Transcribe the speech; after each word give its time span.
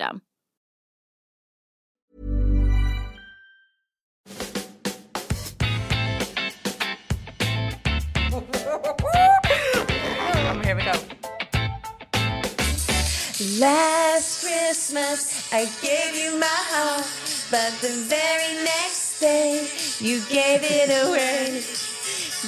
Here 10.64 10.76
we 10.76 10.82
go. 10.84 10.92
Last 13.58 14.42
Christmas, 14.42 15.52
I 15.52 15.66
gave 15.82 16.14
you 16.16 16.38
my 16.38 16.46
heart, 16.46 17.04
but 17.50 17.72
the 17.82 17.92
very 18.08 18.54
next 18.64 19.20
day, 19.20 19.68
you 19.98 20.22
gave 20.30 20.62
it 20.62 20.88
away. 21.06 21.62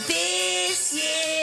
This 0.06 0.94
year, 0.94 1.41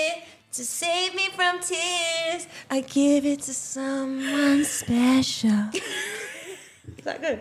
to 0.60 0.66
save 0.66 1.16
me 1.16 1.30
from 1.30 1.62
tears, 1.62 2.46
I 2.70 2.82
give 2.82 3.26
it 3.26 3.44
to 3.44 3.54
someone 3.54 4.66
special. 4.66 5.70
Is 6.98 7.06
that 7.06 7.22
good? 7.22 7.40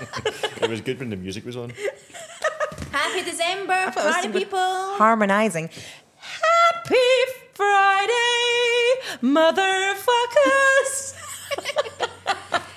It 0.62 0.70
was 0.70 0.80
good 0.80 1.00
when 1.00 1.10
the 1.10 1.16
music 1.16 1.44
was 1.44 1.56
on. 1.56 1.72
Happy 2.92 3.24
December, 3.28 3.90
thought 3.90 4.06
it 4.06 4.12
party 4.12 4.28
people. 4.28 4.58
Harmonizing. 4.58 5.68
Happy 6.16 7.10
Friday, 7.54 8.12
motherfuckers. 9.20 11.14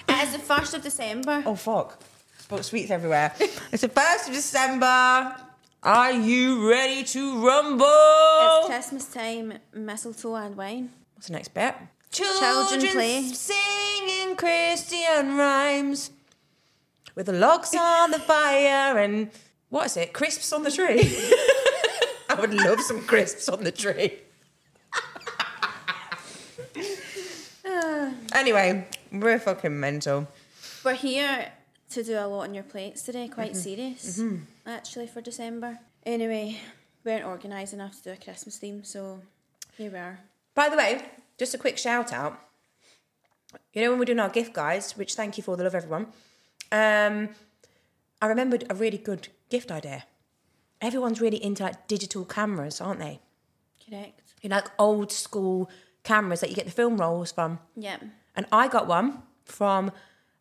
It's 0.10 0.32
the 0.38 0.40
first 0.40 0.74
of 0.74 0.82
December. 0.82 1.44
oh 1.46 1.54
fuck! 1.54 2.00
Spoke 2.40 2.64
sweets 2.64 2.90
everywhere. 2.90 3.32
it's 3.72 3.84
the 3.84 3.90
first 3.90 4.28
of 4.28 4.34
December. 4.34 5.36
Are 5.84 6.12
you 6.12 6.68
ready 6.68 7.04
to 7.04 7.46
rumble? 7.46 7.86
It's 7.86 8.68
Christmas 8.68 9.06
time, 9.06 9.54
mistletoe 9.76 10.34
and 10.36 10.58
wine. 10.58 10.90
What's 11.14 11.28
the 11.28 11.34
next 11.34 11.54
bit? 11.54 11.76
Children 12.10 12.82
play. 12.92 13.22
singing 13.22 14.36
Christian 14.36 15.38
rhymes 15.38 16.10
with 17.14 17.28
the 17.28 17.34
logs 17.34 17.76
on 17.76 18.10
the 18.10 18.18
fire 18.18 18.98
and 18.98 19.30
what 19.70 19.86
is 19.86 19.98
it? 19.98 20.14
Crisps 20.14 20.52
on 20.52 20.64
the 20.64 20.72
tree. 20.72 21.00
I 22.30 22.36
would 22.40 22.56
love 22.56 22.82
some 22.82 23.04
crisps 23.04 23.48
on 23.48 23.64
the 23.64 23.72
tree. 23.72 24.18
anyway, 28.34 28.88
we're 29.12 29.40
fucking 29.40 29.80
mental. 29.80 30.28
We're 30.84 30.94
here 30.94 31.52
to 31.92 32.04
do 32.04 32.18
a 32.18 32.28
lot 32.28 32.42
on 32.44 32.54
your 32.54 32.64
plates 32.64 33.04
today, 33.04 33.28
quite 33.28 33.56
serious, 33.56 34.22
actually, 34.66 35.08
for 35.08 35.22
December. 35.22 35.80
Anyway, 36.06 36.60
we 37.04 37.12
weren't 37.12 37.26
organised 37.26 37.74
enough 37.74 37.98
to 37.98 38.04
do 38.04 38.12
a 38.12 38.18
Christmas 38.18 38.58
theme, 38.58 38.84
so 38.84 39.22
here 39.78 39.92
we 39.92 39.98
are. 39.98 40.20
By 40.54 40.70
the 40.70 40.78
way, 40.78 41.06
just 41.38 41.54
a 41.54 41.58
quick 41.58 41.78
shout 41.78 42.12
out. 42.12 42.40
You 43.74 43.82
know 43.82 43.92
when 43.92 44.00
we're 44.00 44.06
doing 44.06 44.20
our 44.20 44.30
gift 44.30 44.54
guides, 44.54 44.98
which 44.98 45.16
thank 45.16 45.38
you 45.38 45.44
for 45.44 45.56
the 45.56 45.64
love, 45.64 45.76
everyone. 45.76 46.08
Um, 46.72 47.30
I 48.22 48.28
remembered 48.28 48.66
a 48.70 48.76
really 48.76 48.98
good 48.98 49.30
gift 49.50 49.72
idea. 49.72 50.04
Everyone's 50.82 51.22
really 51.22 51.44
into 51.44 51.64
like 51.64 51.88
digital 51.88 52.26
cameras, 52.26 52.82
aren't 52.82 53.00
they? 53.00 53.20
Correct. 53.88 54.34
You 54.42 54.50
know, 54.50 54.58
like 54.58 54.72
old 54.78 55.12
school 55.12 55.70
cameras 56.04 56.42
that 56.42 56.50
you 56.50 56.56
get 56.56 56.66
the 56.66 56.72
film 56.72 56.98
rolls 56.98 57.32
from. 57.32 57.60
Yeah. 57.76 57.98
And 58.36 58.46
I 58.52 58.68
got 58.68 58.88
one 58.88 59.24
from 59.46 59.92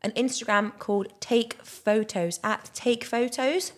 an 0.03 0.13
Instagram 0.13 0.79
called 0.79 1.09
Take 1.21 1.55
Photos 1.63 2.39
at 2.45 2.71
Take 2.75 3.05
Photos. 3.05 3.73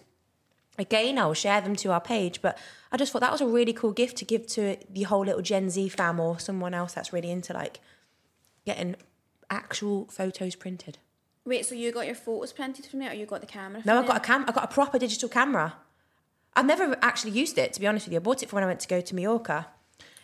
Again, 0.79 1.19
I'll 1.19 1.35
share 1.35 1.61
them 1.61 1.75
to 1.77 1.91
our 1.93 2.01
page, 2.01 2.41
but 2.41 2.57
I 2.93 2.97
just 2.97 3.13
thought 3.13 3.21
that 3.23 3.33
was 3.33 3.41
a 3.41 3.47
really 3.47 3.73
cool 3.73 3.93
gift 3.93 4.17
to 4.19 4.25
give 4.25 4.47
to 4.49 4.77
the 4.89 5.03
whole 5.03 5.25
little 5.25 5.43
Gen 5.43 5.71
Z 5.71 5.89
fam 5.89 6.21
or 6.21 6.39
someone 6.39 6.75
else 6.75 6.95
that's 6.95 7.13
really 7.13 7.31
into 7.31 7.53
like 7.53 7.81
getting 8.65 8.95
actual 9.51 10.07
photos 10.07 10.55
printed. 10.55 10.99
Wait, 11.45 11.67
so 11.67 11.75
you 11.75 11.91
got 11.91 12.07
your 12.07 12.15
photos 12.15 12.53
printed 12.53 12.87
from 12.87 13.03
it, 13.03 13.13
or 13.13 13.15
you 13.17 13.27
got 13.27 13.41
the 13.41 13.47
camera? 13.47 13.83
No, 13.85 13.99
I 13.99 14.07
got 14.07 14.17
a 14.17 14.21
it? 14.21 14.23
cam. 14.23 14.45
I 14.47 14.53
got 14.53 14.65
a 14.65 14.73
proper 14.73 14.99
digital 14.99 15.29
camera. 15.29 15.75
I've 16.55 16.67
never 16.67 16.97
actually 17.03 17.33
used 17.33 17.59
it 17.59 17.73
to 17.73 17.81
be 17.81 17.87
honest 17.87 18.07
with 18.07 18.13
you. 18.13 18.21
I 18.21 18.23
bought 18.23 18.43
it 18.43 18.49
for 18.49 18.57
when 18.57 18.65
I 18.65 18.67
went 18.67 18.81
to 18.81 18.89
go 18.89 19.01
to 19.01 19.15
Mallorca. 19.15 19.67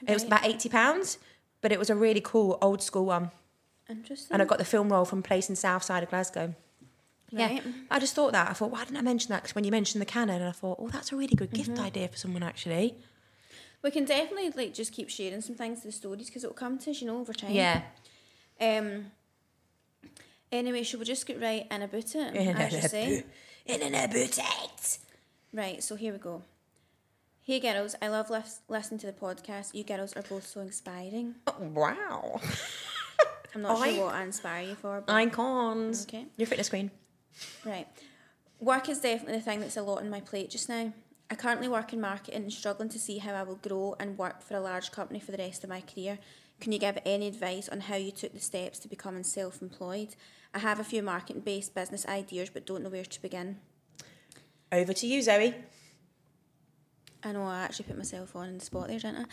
It 0.06 0.12
was 0.12 0.24
about 0.24 0.44
eighty 0.44 0.68
pounds, 0.68 1.18
but 1.62 1.72
it 1.72 1.78
was 1.78 1.88
a 1.90 1.96
really 1.96 2.20
cool 2.20 2.58
old 2.60 2.82
school 2.82 3.06
one. 3.06 3.30
Interesting. 3.88 4.32
And 4.32 4.40
I 4.42 4.44
got 4.44 4.58
the 4.58 4.64
film 4.64 4.90
roll 4.90 5.04
from 5.04 5.22
place 5.22 5.48
in 5.50 5.56
South 5.56 5.82
Side 5.82 6.02
of 6.02 6.10
Glasgow. 6.10 6.54
Yeah, 7.30 7.58
I 7.90 7.98
just 7.98 8.14
thought 8.14 8.32
that. 8.32 8.48
I 8.48 8.52
thought, 8.52 8.70
why 8.70 8.84
didn't 8.84 8.96
I 8.96 9.02
mention 9.02 9.30
that? 9.30 9.42
Because 9.42 9.54
when 9.56 9.64
you 9.64 9.72
mentioned 9.72 10.00
the 10.00 10.06
Canon, 10.06 10.36
and 10.40 10.48
I 10.48 10.52
thought, 10.52 10.78
oh, 10.80 10.88
that's 10.88 11.10
a 11.12 11.16
really 11.16 11.34
good 11.34 11.52
gift 11.52 11.70
Mm-hmm. 11.70 11.84
idea 11.84 12.08
for 12.08 12.16
someone 12.16 12.42
actually. 12.44 12.94
We 13.82 13.90
can 13.90 14.04
definitely 14.04 14.50
like 14.50 14.72
just 14.72 14.92
keep 14.92 15.10
sharing 15.10 15.40
some 15.40 15.56
things 15.56 15.80
to 15.80 15.88
the 15.88 15.92
stories 15.92 16.26
because 16.26 16.44
it'll 16.44 16.54
come 16.54 16.78
to 16.78 16.90
us, 16.92 17.00
you 17.00 17.06
know, 17.08 17.18
over 17.18 17.32
time. 17.32 17.50
Yeah. 17.50 17.82
Um. 18.60 19.06
Anyway, 20.52 20.84
should 20.84 21.00
we 21.00 21.06
just 21.06 21.26
get 21.26 21.40
right 21.40 21.66
in 21.70 21.82
about 21.82 22.14
it? 22.14 22.36
as 22.36 22.72
you 22.72 22.82
say? 22.82 23.24
In 23.66 23.82
an 23.82 24.10
boutique. 24.10 24.44
Right, 25.52 25.82
so 25.82 25.96
here 25.96 26.12
we 26.12 26.18
go. 26.18 26.42
Hey 27.42 27.58
girls, 27.60 27.94
I 28.00 28.08
love 28.08 28.30
lis- 28.30 28.60
listening 28.68 29.00
to 29.00 29.06
the 29.06 29.12
podcast. 29.12 29.74
You 29.74 29.82
girls 29.84 30.12
are 30.14 30.22
both 30.22 30.46
so 30.46 30.60
inspiring. 30.60 31.34
Oh, 31.46 31.54
wow. 31.74 32.40
I'm 33.54 33.62
not 33.62 33.78
I- 33.78 33.94
sure 33.94 34.06
what 34.06 34.14
I 34.14 34.24
inspire 34.24 34.62
you 34.62 34.74
for, 34.74 35.02
but 35.06 35.12
Icons. 35.12 36.04
Okay. 36.04 36.26
Your 36.36 36.46
fitness 36.46 36.68
queen. 36.68 36.90
right. 37.64 37.86
Work 38.60 38.88
is 38.88 39.00
definitely 39.00 39.38
the 39.38 39.44
thing 39.44 39.60
that's 39.60 39.76
a 39.76 39.82
lot 39.82 39.98
on 39.98 40.08
my 40.10 40.20
plate 40.20 40.50
just 40.50 40.68
now. 40.68 40.92
I 41.30 41.34
currently 41.34 41.68
work 41.68 41.92
in 41.92 42.00
marketing 42.00 42.42
and 42.42 42.52
struggling 42.52 42.88
to 42.90 42.98
see 42.98 43.18
how 43.18 43.32
I 43.32 43.42
will 43.42 43.56
grow 43.56 43.96
and 43.98 44.16
work 44.16 44.42
for 44.42 44.56
a 44.56 44.60
large 44.60 44.92
company 44.92 45.20
for 45.20 45.32
the 45.32 45.38
rest 45.38 45.64
of 45.64 45.70
my 45.70 45.80
career. 45.80 46.18
Can 46.60 46.70
you 46.72 46.78
give 46.78 46.98
any 47.04 47.26
advice 47.26 47.68
on 47.68 47.80
how 47.80 47.96
you 47.96 48.10
took 48.10 48.32
the 48.32 48.40
steps 48.40 48.78
to 48.80 48.88
becoming 48.88 49.24
self 49.24 49.60
employed? 49.60 50.14
I 50.54 50.60
have 50.60 50.78
a 50.78 50.84
few 50.84 51.02
marketing 51.02 51.42
based 51.42 51.74
business 51.74 52.06
ideas 52.06 52.50
but 52.50 52.66
don't 52.66 52.82
know 52.82 52.90
where 52.90 53.04
to 53.04 53.22
begin. 53.22 53.58
Over 54.70 54.92
to 54.92 55.06
you, 55.06 55.20
Zoe. 55.22 55.54
I 57.22 57.32
know 57.32 57.44
I 57.44 57.62
actually 57.64 57.86
put 57.86 57.96
myself 57.96 58.36
on 58.36 58.48
in 58.48 58.58
the 58.58 58.64
spot 58.64 58.88
there, 58.88 58.98
didn't 58.98 59.16
I? 59.16 59.24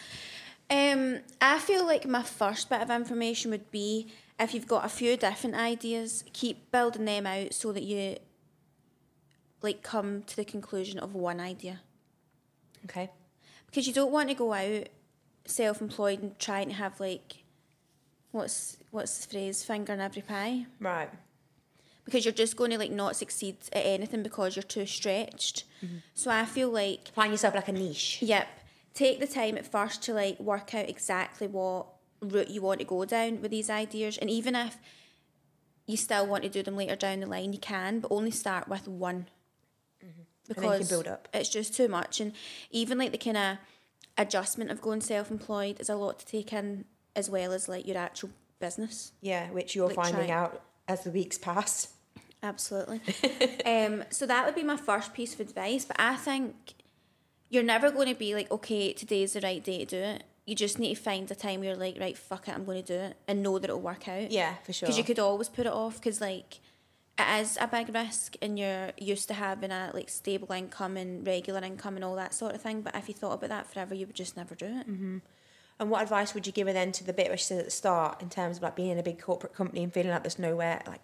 Um, 0.72 1.20
I 1.42 1.60
feel 1.60 1.86
like 1.86 2.08
my 2.08 2.24
first 2.24 2.70
bit 2.70 2.82
of 2.82 2.90
information 2.90 3.52
would 3.52 3.70
be 3.72 4.08
if 4.40 4.54
you've 4.54 4.68
got 4.68 4.86
a 4.86 4.90
few 4.90 5.18
different 5.18 5.56
ideas, 5.58 6.24
keep 6.34 6.72
building 6.72 7.06
them 7.06 7.28
out 7.28 7.54
so 7.54 7.74
that 7.74 7.84
you 7.84 8.16
like 9.62 9.84
come 9.84 10.24
to 10.24 10.36
the 10.36 10.46
conclusion 10.46 10.98
of 10.98 11.14
one 11.14 11.40
idea 11.40 11.82
Okay. 12.86 13.12
because 13.68 13.86
you 13.86 13.94
don't 13.94 14.12
want 14.12 14.30
to 14.30 14.34
go 14.36 14.54
out 14.54 14.88
self-employed 15.46 16.22
and 16.22 16.40
trying 16.40 16.70
to 16.70 16.74
have 16.76 17.00
like 17.00 17.44
what's 18.32 18.78
what's 18.92 19.26
the 19.26 19.32
phrase 19.32 19.64
finger 19.64 19.94
in 19.94 20.00
every 20.00 20.22
pie 20.24 20.66
Right. 20.80 21.10
because 22.06 22.26
you're 22.26 22.34
just 22.34 22.56
going 22.56 22.72
to 22.72 22.78
like 22.80 22.92
not 22.92 23.16
succeed 23.16 23.58
at 23.74 23.86
anything 23.86 24.24
because 24.24 24.56
you're 24.56 24.64
too 24.64 24.86
stretched 24.88 25.66
so 26.16 26.32
i 26.32 26.46
feel 26.46 26.70
like 26.70 27.10
Find 27.14 27.32
yourself 27.32 27.54
like 27.56 27.68
a 27.68 27.72
niche. 27.74 28.20
Yep. 28.22 28.48
Take 28.94 29.20
the 29.20 29.28
time 29.28 29.58
at 29.58 29.66
first 29.66 30.04
to 30.04 30.14
like 30.14 30.40
work 30.40 30.74
out 30.76 30.90
exactly 30.90 31.48
what 31.48 31.88
route 32.22 32.50
you 32.50 32.62
want 32.62 32.80
to 32.80 32.86
go 32.86 33.06
down 33.06 33.42
with 33.42 33.52
these 33.52 33.70
ideas. 33.70 34.18
And 34.18 34.30
even 34.30 34.56
if 34.56 34.78
you 35.88 35.98
still 35.98 36.28
want 36.28 36.44
to 36.44 36.50
do 36.50 36.64
them 36.64 36.76
later 36.76 36.96
down 36.96 37.20
the 37.22 37.26
line, 37.28 37.54
you 37.54 37.60
can, 37.60 38.00
but 38.00 38.12
only 38.12 38.32
start 38.32 38.68
with 38.68 38.88
one. 38.88 39.28
you 40.02 40.08
Because 40.48 40.90
build 40.90 41.08
up. 41.08 41.28
it's 41.34 41.50
just 41.50 41.74
too 41.74 41.88
much. 41.88 42.20
And 42.20 42.34
even 42.70 42.98
like 42.98 43.12
the 43.12 43.18
kind 43.18 43.38
of 43.38 43.58
adjustment 44.18 44.72
of 44.72 44.82
going 44.82 45.02
self 45.02 45.32
employed 45.32 45.80
is 45.80 45.90
a 45.90 45.96
lot 45.96 46.20
to 46.20 46.26
take 46.26 46.52
in 46.54 46.86
as 47.16 47.30
well 47.30 47.52
as 47.54 47.68
like 47.68 47.88
your 47.88 47.98
actual 47.98 48.30
business. 48.60 49.14
Yeah, 49.22 49.50
which 49.52 49.76
you're 49.76 49.88
Like 49.88 49.96
finding 49.96 50.32
out 50.32 50.62
as 50.88 51.04
the 51.04 51.12
weeks 51.12 51.38
pass. 51.38 51.94
Absolutely. 52.44 53.02
um, 53.66 54.04
so 54.10 54.26
that 54.26 54.46
would 54.46 54.56
be 54.56 54.64
my 54.64 54.78
first 54.78 55.14
piece 55.14 55.34
of 55.34 55.40
advice. 55.40 55.86
But 55.86 55.98
I 56.00 56.16
think 56.16 56.74
you're 57.52 57.64
never 57.64 57.92
going 57.92 58.08
to 58.08 58.16
be 58.16 58.34
like, 58.34 58.50
okay, 58.50 58.94
today's 58.94 59.34
the 59.34 59.42
right 59.42 59.64
day 59.64 59.80
to 59.80 59.86
do 59.86 59.98
it. 59.98 60.24
You 60.46 60.56
just 60.56 60.80
need 60.80 60.96
to 60.96 61.02
find 61.02 61.30
a 61.30 61.36
time 61.36 61.64
you're 61.64 61.76
like, 61.76 62.00
right, 62.00 62.18
fuck 62.18 62.48
it, 62.48 62.56
I'm 62.56 62.66
going 62.66 62.82
to 62.82 62.88
do 62.88 63.00
it, 63.00 63.18
and 63.28 63.44
know 63.44 63.60
that 63.60 63.70
it'll 63.70 63.82
work 63.82 64.08
out. 64.08 64.32
Yeah, 64.32 64.56
for 64.64 64.74
sure. 64.74 64.88
Because 64.88 64.98
you 64.98 65.04
could 65.04 65.20
always 65.20 65.50
put 65.50 65.68
it 65.68 65.72
off. 65.72 65.96
Because 65.96 66.20
like, 66.20 66.62
it 67.20 67.42
is 67.42 67.58
a 67.60 67.68
big 67.68 67.94
risk, 67.94 68.36
and 68.42 68.58
you're 68.58 68.92
used 68.98 69.28
to 69.28 69.34
having 69.34 69.70
a 69.70 69.92
like 69.94 70.10
stable 70.10 70.52
income 70.54 70.96
and 70.98 71.28
regular 71.28 71.62
income 71.62 71.96
and 71.96 72.06
all 72.06 72.16
that 72.16 72.34
sort 72.34 72.56
of 72.56 72.62
thing. 72.62 72.82
But 72.82 72.96
if 72.96 73.10
you 73.10 73.14
thought 73.14 73.34
about 73.34 73.50
that 73.50 73.72
forever, 73.72 73.94
you 73.94 74.08
would 74.08 74.16
just 74.16 74.36
never 74.38 74.56
do 74.56 74.66
it. 74.66 74.90
Mm-hmm. 74.90 75.18
And 75.80 75.90
what 75.90 76.04
advice 76.04 76.34
would 76.34 76.48
you 76.48 76.54
give 76.54 76.68
her 76.68 76.74
then 76.74 76.94
to 76.94 77.04
the 77.04 77.14
bit 77.14 77.28
where 77.28 77.38
she 77.38 77.44
said 77.44 77.60
at 77.60 77.66
the 77.66 77.72
start 77.72 78.22
in 78.22 78.30
terms 78.30 78.58
of 78.58 78.64
like 78.64 78.76
being 78.76 78.92
in 78.92 79.00
a 79.00 79.04
big 79.04 79.22
corporate 79.22 79.54
company 79.54 79.84
and 79.84 79.94
feeling 79.94 80.12
like 80.12 80.24
there's 80.24 80.40
nowhere 80.40 80.82
like 80.88 81.02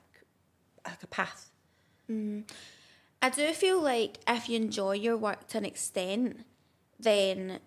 like 0.86 1.04
a 1.04 1.08
path? 1.08 1.50
Mm-hmm. 2.10 2.42
I 3.22 3.30
do 3.30 3.52
feel 3.54 3.82
like 3.82 4.20
if 4.28 4.48
you 4.48 4.58
enjoy 4.58 4.94
your 4.94 5.18
work 5.18 5.48
to 5.48 5.58
an 5.58 5.66
extent, 5.66 6.46
then 7.00 7.60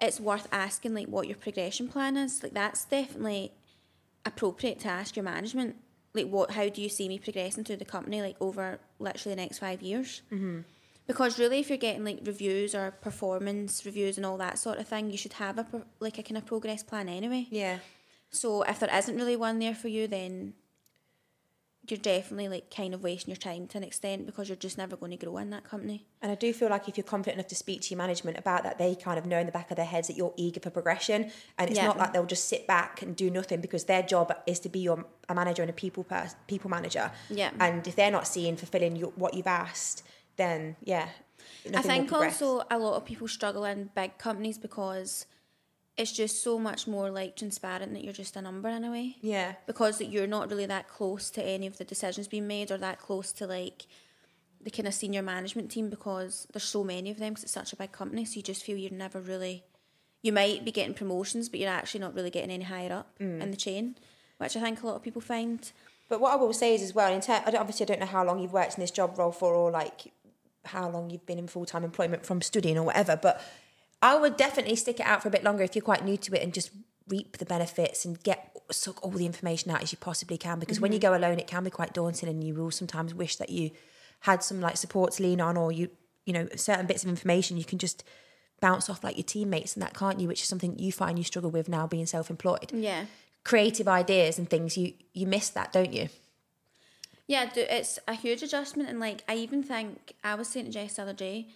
it's 0.00 0.20
worth 0.20 0.48
asking 0.52 0.94
like 0.94 1.06
what 1.06 1.26
your 1.26 1.36
progression 1.36 1.88
plan 1.88 2.16
is. 2.16 2.42
Like 2.42 2.54
that's 2.54 2.84
definitely 2.84 3.52
appropriate 4.26 4.80
to 4.80 4.88
ask 4.88 5.16
your 5.16 5.24
management. 5.24 5.76
Like 6.14 6.28
what 6.28 6.50
how 6.52 6.68
do 6.68 6.82
you 6.82 6.88
see 6.88 7.08
me 7.08 7.18
progressing 7.18 7.64
through 7.64 7.76
the 7.76 7.84
company 7.84 8.20
like 8.20 8.36
over 8.40 8.80
literally 8.98 9.34
the 9.34 9.42
next 9.42 9.58
five 9.58 9.80
years? 9.80 10.22
Mm-hmm. 10.30 10.60
Because 11.06 11.38
really, 11.38 11.58
if 11.58 11.68
you're 11.68 11.78
getting 11.78 12.04
like 12.04 12.20
reviews 12.24 12.74
or 12.74 12.92
performance 12.92 13.84
reviews 13.84 14.16
and 14.16 14.24
all 14.24 14.36
that 14.38 14.58
sort 14.58 14.78
of 14.78 14.86
thing, 14.86 15.10
you 15.10 15.16
should 15.16 15.32
have 15.34 15.58
a 15.58 15.64
pro- 15.64 15.84
like 16.00 16.18
a 16.18 16.22
kind 16.22 16.36
of 16.36 16.46
progress 16.46 16.82
plan 16.82 17.08
anyway. 17.08 17.48
Yeah. 17.50 17.78
So 18.30 18.62
if 18.62 18.78
there 18.80 18.94
isn't 18.94 19.16
really 19.16 19.36
one 19.36 19.58
there 19.58 19.74
for 19.74 19.88
you, 19.88 20.06
then 20.06 20.54
you're 21.88 21.98
definitely 21.98 22.48
like 22.48 22.72
kind 22.74 22.94
of 22.94 23.02
wasting 23.02 23.32
your 23.32 23.36
time 23.36 23.66
to 23.66 23.76
an 23.76 23.82
extent 23.82 24.24
because 24.24 24.48
you're 24.48 24.54
just 24.54 24.78
never 24.78 24.96
going 24.96 25.10
to 25.10 25.16
grow 25.16 25.36
in 25.38 25.50
that 25.50 25.64
company. 25.64 26.06
And 26.20 26.30
I 26.30 26.36
do 26.36 26.52
feel 26.52 26.68
like 26.68 26.88
if 26.88 26.96
you're 26.96 27.04
confident 27.04 27.38
enough 27.38 27.48
to 27.48 27.56
speak 27.56 27.80
to 27.82 27.90
your 27.90 27.98
management 27.98 28.38
about 28.38 28.62
that, 28.62 28.78
they 28.78 28.94
kind 28.94 29.18
of 29.18 29.26
know 29.26 29.38
in 29.38 29.46
the 29.46 29.52
back 29.52 29.70
of 29.72 29.76
their 29.76 29.86
heads 29.86 30.06
that 30.06 30.16
you're 30.16 30.32
eager 30.36 30.60
for 30.60 30.70
progression. 30.70 31.32
And 31.58 31.68
it's 31.70 31.78
Yeah. 31.78 31.86
not 31.86 31.98
like 31.98 32.12
they'll 32.12 32.24
just 32.24 32.48
sit 32.48 32.68
back 32.68 33.02
and 33.02 33.16
do 33.16 33.30
nothing 33.30 33.60
because 33.60 33.84
their 33.86 34.02
job 34.02 34.32
is 34.46 34.60
to 34.60 34.68
be 34.68 34.78
your 34.78 35.04
a 35.28 35.34
manager 35.34 35.62
and 35.62 35.70
a 35.70 35.74
people 35.74 36.04
pers- 36.04 36.36
people 36.46 36.70
manager. 36.70 37.10
Yeah. 37.28 37.50
And 37.58 37.84
if 37.86 37.96
they're 37.96 38.12
not 38.12 38.28
seeing 38.28 38.56
fulfilling 38.56 38.94
your, 38.94 39.10
what 39.16 39.34
you've 39.34 39.48
asked, 39.48 40.04
then 40.36 40.76
yeah. 40.84 41.08
I 41.74 41.82
think 41.82 42.12
also 42.12 42.62
a 42.70 42.78
lot 42.78 42.94
of 42.94 43.04
people 43.04 43.26
struggle 43.26 43.64
in 43.64 43.90
big 43.96 44.18
companies 44.18 44.56
because 44.56 45.26
it's 45.96 46.12
just 46.12 46.42
so 46.42 46.58
much 46.58 46.86
more 46.86 47.10
like 47.10 47.36
transparent 47.36 47.92
that 47.92 48.02
you're 48.02 48.12
just 48.14 48.36
a 48.36 48.42
number 48.42 48.68
in 48.68 48.84
a 48.84 48.90
way. 48.90 49.16
Yeah. 49.20 49.54
Because 49.66 49.98
that 49.98 50.06
you're 50.06 50.26
not 50.26 50.48
really 50.50 50.66
that 50.66 50.88
close 50.88 51.30
to 51.32 51.42
any 51.44 51.66
of 51.66 51.76
the 51.78 51.84
decisions 51.84 52.28
being 52.28 52.46
made 52.46 52.70
or 52.70 52.78
that 52.78 52.98
close 52.98 53.30
to 53.32 53.46
like 53.46 53.86
the 54.62 54.70
kind 54.70 54.86
of 54.88 54.94
senior 54.94 55.22
management 55.22 55.70
team 55.70 55.90
because 55.90 56.46
there's 56.52 56.62
so 56.64 56.82
many 56.84 57.10
of 57.10 57.18
them 57.18 57.30
because 57.30 57.44
it's 57.44 57.52
such 57.52 57.72
a 57.72 57.76
big 57.76 57.92
company. 57.92 58.24
So 58.24 58.36
you 58.36 58.42
just 58.42 58.62
feel 58.64 58.76
you're 58.76 58.90
never 58.92 59.20
really. 59.20 59.64
You 60.22 60.32
might 60.32 60.64
be 60.64 60.70
getting 60.70 60.94
promotions, 60.94 61.48
but 61.48 61.58
you're 61.58 61.68
actually 61.68 62.00
not 62.00 62.14
really 62.14 62.30
getting 62.30 62.50
any 62.52 62.64
higher 62.64 62.92
up 62.92 63.18
Mm. 63.18 63.42
in 63.42 63.50
the 63.50 63.56
chain, 63.56 63.96
which 64.38 64.56
I 64.56 64.60
think 64.60 64.82
a 64.82 64.86
lot 64.86 64.94
of 64.96 65.02
people 65.02 65.20
find. 65.20 65.70
But 66.08 66.20
what 66.20 66.32
I 66.32 66.36
will 66.36 66.52
say 66.52 66.74
is 66.76 66.82
as 66.82 66.94
well, 66.94 67.12
in 67.12 67.20
ter- 67.20 67.42
I 67.44 67.50
don't, 67.50 67.60
obviously 67.60 67.84
I 67.84 67.88
don't 67.88 68.00
know 68.00 68.06
how 68.06 68.24
long 68.24 68.38
you've 68.38 68.52
worked 68.52 68.76
in 68.78 68.80
this 68.82 68.92
job 68.92 69.18
role 69.18 69.32
for, 69.32 69.52
or 69.52 69.70
like 69.72 70.12
how 70.66 70.88
long 70.88 71.10
you've 71.10 71.26
been 71.26 71.38
in 71.40 71.48
full 71.48 71.66
time 71.66 71.82
employment 71.82 72.24
from 72.24 72.40
studying 72.40 72.78
or 72.78 72.84
whatever. 72.84 73.18
But 73.20 73.42
I 74.02 74.16
would 74.16 74.36
definitely 74.36 74.76
stick 74.76 75.00
it 75.00 75.06
out 75.06 75.22
for 75.22 75.28
a 75.28 75.30
bit 75.30 75.44
longer 75.44 75.62
if 75.62 75.74
you're 75.74 75.84
quite 75.84 76.04
new 76.04 76.16
to 76.18 76.34
it 76.34 76.42
and 76.42 76.52
just 76.52 76.70
reap 77.08 77.38
the 77.38 77.46
benefits 77.46 78.04
and 78.04 78.22
get 78.22 78.56
suck 78.70 79.02
all 79.04 79.10
the 79.12 79.26
information 79.26 79.70
out 79.70 79.82
as 79.82 79.92
you 79.92 79.98
possibly 79.98 80.36
can. 80.36 80.58
Because 80.58 80.80
when 80.80 80.92
you 80.92 80.98
mm-hmm. 80.98 81.12
go 81.12 81.16
alone, 81.16 81.38
it 81.38 81.46
can 81.46 81.64
be 81.64 81.70
quite 81.70 81.94
daunting, 81.94 82.28
and 82.28 82.42
you 82.42 82.54
will 82.54 82.70
sometimes 82.70 83.14
wish 83.14 83.36
that 83.36 83.50
you 83.50 83.70
had 84.20 84.42
some 84.42 84.60
like 84.60 84.76
support 84.76 85.12
to 85.12 85.22
lean 85.22 85.40
on, 85.40 85.56
or 85.56 85.72
you 85.72 85.88
you 86.24 86.32
know 86.32 86.48
certain 86.56 86.86
bits 86.86 87.02
of 87.02 87.08
information 87.08 87.56
you 87.56 87.64
can 87.64 87.78
just 87.78 88.04
bounce 88.60 88.88
off 88.88 89.02
like 89.02 89.16
your 89.16 89.24
teammates 89.24 89.74
and 89.74 89.82
that 89.82 89.92
can't 89.92 90.20
you 90.20 90.28
which 90.28 90.40
is 90.40 90.46
something 90.46 90.78
you 90.78 90.92
find 90.92 91.18
you 91.18 91.24
struggle 91.24 91.50
with 91.50 91.68
now 91.68 91.84
being 91.86 92.06
self-employed 92.06 92.70
Yeah. 92.72 93.06
creative 93.42 93.88
ideas 93.88 94.38
and 94.38 94.48
things 94.48 94.76
you 94.76 94.92
you 95.12 95.26
miss 95.26 95.50
that 95.50 95.72
don't 95.72 95.92
you 95.92 96.08
Yeah, 97.26 97.50
it's 97.54 97.98
a 98.06 98.14
huge 98.14 98.42
adjustment, 98.42 98.88
and 98.88 99.00
like 99.00 99.24
I 99.28 99.34
even 99.36 99.62
think 99.62 100.14
I 100.22 100.34
was 100.34 100.48
saying 100.48 100.66
to 100.66 100.72
Jess 100.72 100.94
the 100.94 101.02
other 101.02 101.12
day, 101.12 101.48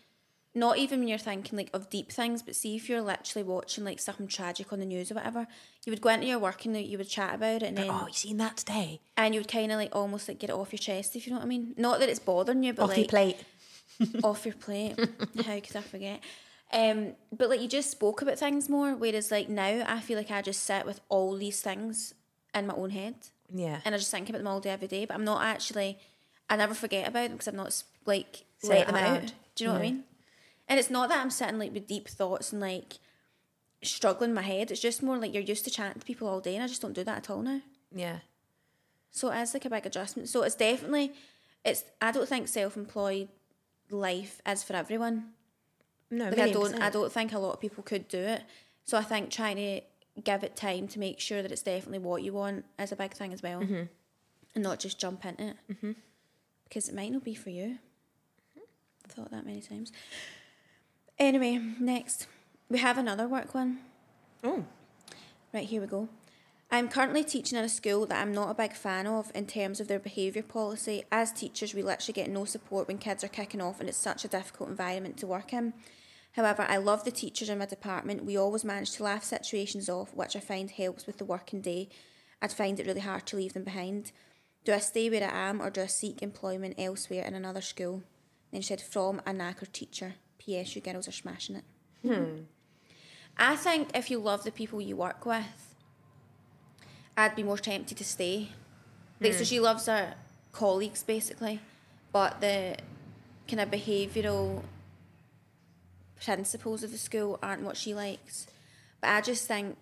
not 0.57 0.79
even 0.79 1.01
when 1.01 1.09
you're 1.09 1.19
thinking 1.19 1.59
like 1.59 1.71
of 1.75 1.91
deep 1.91 2.11
things, 2.11 2.43
but 2.43 2.57
see 2.57 2.77
if 2.77 2.89
you're 2.89 3.03
literally 3.03 3.47
watching 3.47 3.85
like 3.85 4.01
something 4.01 4.27
tragic 4.27 4.73
on 4.73 4.81
the 4.81 4.87
news 4.87 5.11
or 5.11 5.15
whatever, 5.15 5.47
you 5.85 5.93
would 5.93 6.01
go 6.01 6.09
into 6.09 6.27
your 6.27 6.39
work 6.39 6.65
and 6.65 6.75
like, 6.75 6.89
you 6.89 6.97
would 6.97 7.09
chat 7.09 7.35
about 7.35 7.63
it, 7.63 7.65
and 7.65 7.77
then 7.77 7.91
oh 7.91 8.07
you 8.07 8.13
seen 8.15 8.39
that 8.39 8.57
today 8.57 9.01
and 9.17 9.35
you 9.35 9.41
would 9.41 9.49
kind 9.49 9.71
of 9.71 9.79
like 9.79 9.95
almost 9.95 10.29
like 10.29 10.39
get 10.39 10.51
it 10.51 10.55
off 10.55 10.73
your 10.73 10.79
chest, 10.79 11.15
if 11.15 11.27
you 11.27 11.33
know 11.33 11.39
what 11.39 11.45
I 11.45 11.49
mean. 11.49 11.75
Not 11.77 12.01
that 12.01 12.09
it's 12.09 12.19
bothering 12.19 12.63
you, 12.63 12.73
but 12.73 12.85
off 12.85 12.89
like 12.89 12.99
your 12.99 13.07
plate 13.07 13.37
off 14.25 14.45
your 14.47 14.55
plate. 14.55 14.99
How 15.45 15.61
could 15.61 15.77
I 15.77 15.81
forget? 15.83 16.21
Um, 16.73 17.13
but 17.37 17.49
like 17.49 17.61
you 17.61 17.69
just 17.69 17.91
spoke 17.91 18.23
about 18.23 18.39
things 18.39 18.69
more, 18.69 18.97
whereas 18.97 19.31
like 19.31 19.49
now 19.49 19.85
I 19.87 20.01
feel 20.01 20.17
like 20.17 20.31
I 20.31 20.43
just 20.43 20.65
sit 20.65 20.87
with 20.87 21.01
all 21.09 21.37
these 21.37 21.61
things 21.61 22.15
in 22.55 22.67
my 22.67 22.75
own 22.75 22.91
head 22.91 23.15
yeah 23.53 23.81
and 23.85 23.95
I 23.95 23.99
just 23.99 24.11
think 24.11 24.29
about 24.31 24.39
them 24.39 24.47
all 24.47 24.61
day, 24.61 24.71
every 24.71 24.89
day. 24.89 25.05
But 25.05 25.15
I'm 25.15 25.25
not 25.25 25.45
actually, 25.45 25.99
I 26.49 26.57
never 26.57 26.75
forget 26.75 27.07
about 27.07 27.29
them 27.29 27.33
because 27.33 27.49
I'm 27.49 27.57
not 27.57 27.83
like 28.07 28.45
Say 28.59 28.79
let 28.79 28.87
them 28.87 28.97
out 28.97 29.23
out. 29.23 29.33
Do 29.55 29.65
you 29.65 29.69
know 29.69 29.75
what 29.75 29.81
I 29.81 29.83
mean? 29.83 30.05
And 30.69 30.79
it's 30.81 30.91
not 30.91 31.09
that 31.09 31.21
I'm 31.21 31.31
sitting 31.31 31.59
like 31.59 31.73
with 31.73 31.87
deep 31.87 32.09
thoughts 32.09 32.53
and 32.53 32.61
like 32.61 32.95
struggling 33.83 34.31
in 34.31 34.35
my 34.35 34.43
head. 34.43 34.71
It's 34.71 34.81
just 34.81 35.03
more 35.03 35.17
like 35.19 35.33
you're 35.33 35.43
used 35.43 35.65
to 35.65 35.71
chatting 35.71 36.01
to 36.01 36.07
people 36.07 36.29
all 36.29 36.41
day, 36.41 36.55
and 36.55 36.65
I 36.65 36.67
just 36.67 36.83
don't 36.83 36.93
do 36.95 37.05
that 37.05 37.19
at 37.19 37.31
all 37.31 37.43
now. 37.43 37.61
yeah 37.95 38.19
So 39.11 39.31
it 39.31 39.41
is 39.43 39.55
like 39.55 39.65
a 39.65 39.71
big 39.71 39.87
adjustment. 39.87 40.29
So 40.29 40.43
it's 40.43 40.55
definitely, 40.57 41.13
it's. 41.65 41.85
I 42.03 42.11
don't 42.13 42.29
think 42.29 42.49
self-employed 42.49 43.29
life 43.91 44.41
is 44.47 44.63
for 44.65 44.75
everyone. 44.75 45.33
no 46.11 46.29
Like 46.31 46.39
I 46.41 46.51
don't, 46.53 46.75
I 46.83 46.91
don't 46.91 47.13
think 47.13 47.33
a 47.33 47.39
lot 47.39 47.53
of 47.55 47.61
people 47.61 47.83
could 47.85 48.09
do 48.09 48.19
it. 48.19 48.43
So 48.85 48.99
I 48.99 49.03
think 49.03 49.31
trying 49.31 49.57
to 49.57 49.81
give 50.23 50.43
it 50.43 50.57
time 50.57 50.89
to 50.89 50.99
make 50.99 51.21
sure 51.21 51.43
that 51.43 51.53
it's 51.53 51.63
definitely 51.63 51.99
what 52.01 52.23
you 52.23 52.33
want 52.33 52.65
is 52.79 52.91
a 52.93 52.97
big 52.97 53.13
thing 53.13 53.33
as 53.33 53.43
well, 53.43 53.61
Mm-hmm. 53.61 53.83
and 54.55 54.65
not 54.65 54.81
just 54.81 54.99
jump 54.99 55.25
into 55.27 55.49
it 55.49 55.57
Mhm. 55.71 55.95
because 56.65 56.89
it 56.89 56.95
might 56.95 57.13
not 57.13 57.23
be 57.23 57.35
for 57.35 57.51
you. 57.51 57.79
I've 59.05 59.13
thought 59.13 59.31
that 59.31 59.45
many 59.47 59.61
times. 59.61 59.93
Anyway, 61.19 61.59
next 61.81 62.27
we 62.69 62.79
have 62.79 62.99
another 62.99 63.27
work 63.27 63.55
one. 63.55 63.79
oh 64.45 64.65
Right, 65.55 65.67
here 65.67 65.81
we 65.81 65.87
go. 65.87 66.09
I'm 66.71 66.89
currently 66.89 67.25
teaching 67.25 67.57
in 67.57 67.65
a 67.65 67.69
school 67.69 68.07
that 68.07 68.21
I'm 68.21 68.35
not 68.35 68.51
a 68.51 68.55
big 68.55 68.75
fan 68.75 69.07
of 69.07 69.31
in 69.35 69.47
terms 69.47 69.81
of 69.81 69.89
their 69.89 70.01
behaviour 70.01 70.43
policy. 70.43 71.05
As 71.13 71.33
teachers, 71.33 71.73
we 71.73 71.83
literally 71.83 72.13
get 72.13 72.29
no 72.29 72.45
support 72.45 72.89
when 72.89 72.99
kids 72.99 73.23
are 73.23 73.29
kicking 73.29 73.63
off, 73.63 73.81
and 73.81 73.89
it's 73.89 73.97
such 73.97 74.25
a 74.25 74.29
difficult 74.29 74.69
environment 74.69 75.17
to 75.19 75.27
work 75.27 75.53
in. 75.53 75.73
However, 76.33 76.67
I 76.69 76.77
love 76.77 77.05
the 77.05 77.13
teachers 77.13 77.49
in 77.49 77.59
my 77.59 77.67
department. 77.67 78.25
We 78.25 78.37
always 78.37 78.65
manage 78.65 78.91
to 78.93 79.05
laugh 79.05 79.25
situations 79.25 79.89
off, 79.89 80.15
which 80.15 80.37
I 80.37 80.41
find 80.41 80.71
helps 80.71 81.07
with 81.07 81.19
the 81.19 81.25
working 81.25 81.63
day. 81.63 81.89
I'd 82.43 82.53
find 82.53 82.79
it 82.79 82.87
really 82.87 83.01
hard 83.01 83.25
to 83.27 83.37
leave 83.37 83.55
them 83.55 83.65
behind. 83.65 84.13
Do 84.65 84.75
I 84.75 84.79
stay 84.79 85.09
where 85.09 85.25
I 85.25 85.49
am 85.49 85.63
or 85.63 85.71
do 85.71 85.81
I 85.81 85.87
seek 85.87 86.21
employment 86.21 86.75
elsewhere 86.77 87.25
in 87.25 87.35
another 87.35 87.63
school? 87.63 88.03
Then 88.53 88.61
she 88.61 88.67
said, 88.67 88.83
from 88.83 89.21
a 89.21 89.31
knackered 89.31 89.73
teacher. 89.73 90.17
P.S. 90.39 90.75
You 90.75 90.83
girls 90.83 91.09
are 91.09 91.13
smashing 91.13 91.57
it. 91.57 91.65
Hmm. 92.03 92.43
I 93.39 93.57
think 93.57 93.91
if 93.95 94.11
you 94.11 94.19
love 94.19 94.45
the 94.45 94.53
people 94.53 94.81
you 94.81 94.97
work 94.97 95.27
with, 95.27 95.75
I'd 97.17 97.37
be 97.37 97.43
more 97.43 97.59
tempted 97.59 97.99
to 97.99 98.05
stay. 98.05 98.51
Like, 99.21 99.33
so 99.33 99.39
hmm. 99.39 99.45
she 99.45 99.61
loves 99.61 99.87
her 99.87 100.15
colleagues 100.53 101.03
basically, 101.03 101.61
but 102.13 102.41
the 102.41 102.77
kind 103.49 103.61
of 103.61 103.71
behavioural 103.71 104.63
principles 106.23 106.83
of 106.83 106.93
the 106.93 106.99
school 106.99 107.39
aren't 107.43 107.63
what 107.63 107.77
she 107.77 107.95
likes. 107.95 108.47
But 109.01 109.11
I 109.11 109.21
just 109.21 109.47
think 109.47 109.77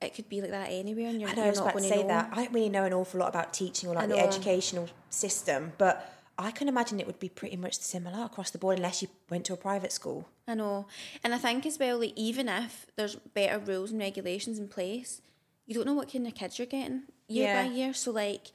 it 0.00 0.14
could 0.14 0.28
be 0.28 0.40
like 0.40 0.50
that 0.50 0.68
anywhere, 0.70 1.08
and 1.08 1.20
you're, 1.20 1.30
I 1.30 1.34
know 1.34 1.42
you're 1.42 1.50
was 1.50 1.58
not 1.58 1.70
about 1.70 1.82
to 1.82 1.88
say 1.88 2.02
know. 2.02 2.08
that 2.08 2.30
I 2.32 2.36
don't 2.36 2.52
really 2.52 2.68
know 2.68 2.84
an 2.84 2.92
awful 2.92 3.20
lot 3.20 3.28
about 3.28 3.52
teaching 3.52 3.88
or 3.88 3.94
like 3.94 4.08
the 4.08 4.18
educational 4.18 4.88
system 5.10 5.72
but 5.78 6.10
I 6.38 6.50
can 6.50 6.68
imagine 6.68 6.98
it 7.00 7.06
would 7.06 7.18
be 7.20 7.28
pretty 7.28 7.56
much 7.56 7.78
similar 7.78 8.24
across 8.24 8.50
the 8.50 8.58
board 8.58 8.78
unless 8.78 9.02
you 9.02 9.08
went 9.30 9.44
to 9.46 9.52
a 9.52 9.56
private 9.56 9.92
school. 9.92 10.28
I 10.48 10.54
know. 10.54 10.86
And 11.22 11.34
I 11.34 11.38
think 11.38 11.64
as 11.66 11.78
well, 11.78 11.98
like 12.00 12.12
even 12.16 12.48
if 12.48 12.86
there's 12.96 13.14
better 13.16 13.58
rules 13.58 13.90
and 13.92 14.00
regulations 14.00 14.58
in 14.58 14.68
place, 14.68 15.22
you 15.66 15.74
don't 15.74 15.86
know 15.86 15.94
what 15.94 16.12
kind 16.12 16.26
of 16.26 16.34
kids 16.34 16.58
you're 16.58 16.66
getting 16.66 17.02
year 17.28 17.44
Yeah. 17.46 17.62
by 17.62 17.68
year. 17.70 17.94
So 17.94 18.10
like 18.10 18.52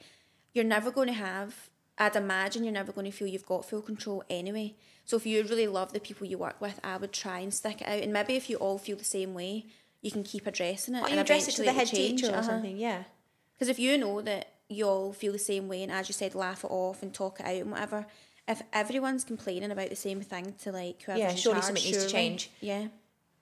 you're 0.52 0.64
never 0.64 0.90
going 0.90 1.08
to 1.08 1.14
have 1.14 1.68
I'd 1.98 2.16
imagine 2.16 2.64
you're 2.64 2.72
never 2.72 2.92
going 2.92 3.04
to 3.04 3.12
feel 3.16 3.28
you've 3.28 3.44
got 3.44 3.66
full 3.68 3.82
control 3.82 4.24
anyway. 4.30 4.74
So 5.04 5.18
if 5.18 5.26
you 5.26 5.42
really 5.42 5.66
love 5.66 5.92
the 5.92 6.00
people 6.00 6.26
you 6.26 6.38
work 6.38 6.58
with, 6.58 6.80
I 6.82 6.96
would 6.96 7.12
try 7.12 7.40
and 7.40 7.52
stick 7.52 7.82
it 7.82 7.86
out. 7.88 8.02
And 8.02 8.10
maybe 8.10 8.36
if 8.36 8.48
you 8.48 8.56
all 8.56 8.78
feel 8.78 8.96
the 8.96 9.04
same 9.04 9.34
way, 9.34 9.66
you 10.00 10.10
can 10.10 10.22
keep 10.24 10.46
addressing 10.46 10.94
it. 10.94 11.02
And 11.04 11.10
you 11.12 11.20
address 11.20 11.46
it 11.48 11.52
to 11.56 11.62
the 11.62 11.72
head 11.74 11.88
teacher 11.88 12.28
or 12.28 12.36
Uh-huh. 12.36 12.42
something? 12.42 12.78
Yeah. 12.78 13.04
Because 13.52 13.68
if 13.68 13.78
you 13.78 13.98
know 13.98 14.22
that 14.22 14.48
you 14.70 14.86
all 14.86 15.12
feel 15.12 15.32
the 15.32 15.38
same 15.38 15.68
way, 15.68 15.82
and 15.82 15.90
as 15.92 16.08
you 16.08 16.12
said, 16.12 16.34
laugh 16.34 16.64
it 16.64 16.70
off 16.70 17.02
and 17.02 17.12
talk 17.12 17.40
it 17.40 17.46
out 17.46 17.56
and 17.56 17.70
whatever, 17.72 18.06
if 18.48 18.62
everyone's 18.72 19.24
complaining 19.24 19.70
about 19.70 19.90
the 19.90 19.96
same 19.96 20.20
thing 20.20 20.54
to 20.62 20.72
like 20.72 21.02
whoever's 21.02 21.20
Yeah, 21.20 21.34
surely 21.34 21.60
charge, 21.60 21.64
something 21.66 21.84
needs 21.84 22.04
to 22.04 22.10
change. 22.10 22.50
Yeah. 22.60 22.86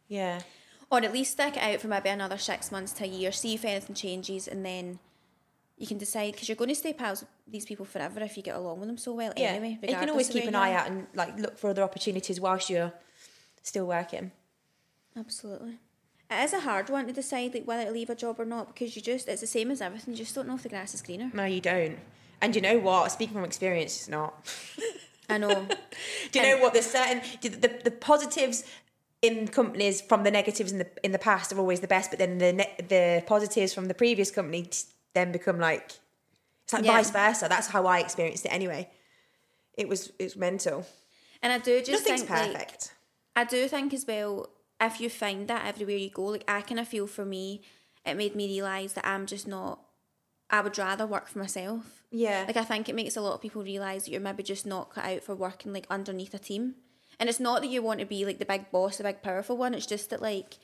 Yeah. 0.09 0.41
Or 0.91 0.99
at 1.05 1.13
least 1.13 1.33
stick 1.33 1.57
it 1.57 1.63
out 1.63 1.81
for 1.81 1.89
maybe 1.89 2.09
another 2.09 2.39
six 2.39 2.73
months 2.73 2.93
to 2.95 3.05
a 3.05 3.07
year, 3.07 3.31
see 3.31 3.55
if 3.55 3.65
anything 3.65 3.95
changes, 3.95 4.49
and 4.49 4.65
then 4.65 4.99
you 5.77 5.87
can 5.87 5.99
decide 5.99 6.33
because 6.33 6.49
you're 6.49 6.57
going 6.57 6.71
to 6.71 6.75
stay 6.75 6.93
pals 6.93 7.21
with 7.21 7.29
these 7.47 7.65
people 7.67 7.85
forever 7.85 8.21
if 8.21 8.37
you 8.37 8.43
get 8.43 8.57
along 8.57 8.81
with 8.81 8.89
them 8.89 8.99
so 8.99 9.13
well 9.13 9.33
Yeah. 9.37 9.49
anyway. 9.51 9.79
You 9.83 9.95
can 9.97 10.11
always 10.11 10.29
keep 10.29 10.47
an 10.47 10.55
eye 10.55 10.73
out 10.73 10.89
and 10.89 11.07
like 11.15 11.39
look 11.39 11.59
for 11.59 11.71
other 11.71 11.83
opportunities 11.83 12.41
whilst 12.41 12.69
you're 12.71 12.93
still 13.63 13.87
working. 13.87 14.33
Absolutely. 15.17 15.79
It 16.31 16.45
is 16.45 16.53
a 16.53 16.61
hard 16.61 16.91
one 16.91 17.07
to 17.07 17.13
decide 17.13 17.55
like 17.55 17.67
whether 17.67 17.85
to 17.87 17.91
leave 17.91 18.11
a 18.11 18.15
job 18.15 18.39
or 18.39 18.45
not 18.45 18.67
because 18.69 18.95
you 18.95 19.01
just 19.03 19.29
it's 19.29 19.41
the 19.41 19.47
same 19.47 19.71
as 19.71 19.81
everything. 19.81 20.15
You 20.15 20.19
just 20.19 20.35
don't 20.35 20.47
know 20.47 20.55
if 20.57 20.63
the 20.63 20.69
grass 20.69 20.95
is 20.95 21.03
greener. 21.03 21.31
No, 21.33 21.45
you 21.45 21.61
don't. 21.61 21.99
And 22.41 22.55
you 22.55 22.61
know 22.63 22.79
what? 22.79 23.11
Speaking 23.11 23.35
from 23.35 23.45
experience, 23.45 23.97
it's 23.97 24.09
not. 24.09 24.35
I 25.29 25.39
know. 25.39 25.67
Do 26.33 26.41
you 26.41 26.47
know 26.57 26.63
what? 26.63 26.73
There's 26.75 26.87
certain 26.91 27.23
the, 27.41 27.49
the, 27.49 27.81
the 27.85 27.91
positives 27.91 28.65
in 29.23 29.49
companies 29.49 30.01
from 30.01 30.23
the 30.23 30.31
negatives 30.31 30.71
in 30.71 30.79
the 30.79 30.87
in 31.03 31.13
the 31.13 31.19
past 31.19 31.53
are 31.53 31.59
always 31.59 31.81
the 31.81 31.89
best, 31.89 32.11
but 32.11 32.19
then 32.19 32.39
the 32.39 32.53
ne- 32.53 32.77
the 32.89 33.23
positives 33.27 33.73
from 33.75 33.87
the 33.87 33.95
previous 33.95 34.31
company 34.31 34.63
t- 34.65 34.85
then 35.15 35.33
become 35.33 35.59
like 35.59 35.93
it's 36.65 36.73
like 36.75 36.85
Yeah. 36.85 36.93
vice 36.93 37.11
versa. 37.11 37.47
That's 37.49 37.69
how 37.69 37.87
I 37.87 37.99
experienced 38.01 38.45
it 38.45 38.51
anyway. 38.51 38.89
It 39.77 39.89
was 39.89 40.13
it's 40.19 40.37
mental. 40.37 40.87
and 41.43 41.53
I 41.53 41.59
do 41.59 41.79
just 41.83 42.05
Nothing's 42.07 42.21
think 42.23 42.31
like, 42.31 42.53
perfect. 42.53 42.93
I 43.35 43.45
do 43.45 43.67
think 43.69 43.95
as 43.95 44.05
well, 44.07 44.49
if 44.81 45.01
you 45.01 45.11
find 45.11 45.49
that 45.49 45.67
everywhere 45.67 45.97
you 45.97 46.11
go, 46.11 46.25
like 46.27 46.45
I 46.49 46.61
kind 46.63 46.81
of 46.81 46.89
feel 46.89 47.07
for 47.07 47.25
me, 47.25 47.63
it 48.07 48.17
made 48.17 48.35
me 48.37 48.47
realise 48.47 48.93
that 48.95 49.07
I'm 49.07 49.27
just 49.27 49.47
not. 49.49 49.81
I 50.51 50.61
would 50.63 50.79
rather 50.79 51.07
work 51.07 51.29
for 51.29 51.39
myself. 51.39 52.03
Yeah. 52.11 52.45
Like 52.47 52.57
I 52.57 52.65
think 52.65 52.89
it 52.89 52.95
makes 52.95 53.17
a 53.17 53.21
lot 53.21 53.35
of 53.35 53.43
people 53.43 53.63
realise 53.63 54.05
that 54.05 54.11
you're 54.13 54.21
maybe 54.21 54.43
just 54.43 54.65
not 54.65 54.91
cut 54.95 55.05
out 55.05 55.23
for 55.23 55.35
working 55.35 55.73
like 55.75 55.87
underneath 55.91 56.33
a 56.33 56.39
team. 56.39 56.77
And 57.21 57.29
it's 57.29 57.41
not 57.41 57.61
that 57.61 57.69
you 57.69 57.83
want 57.83 58.01
to 58.01 58.07
be 58.07 58.25
like 58.25 58.39
the 58.39 58.47
big 58.47 58.71
boss, 58.71 58.97
the 58.97 59.03
big 59.05 59.21
powerful 59.23 59.57
one. 59.59 59.75
It's 59.75 59.85
just 59.85 60.09
that 60.11 60.23
like 60.23 60.57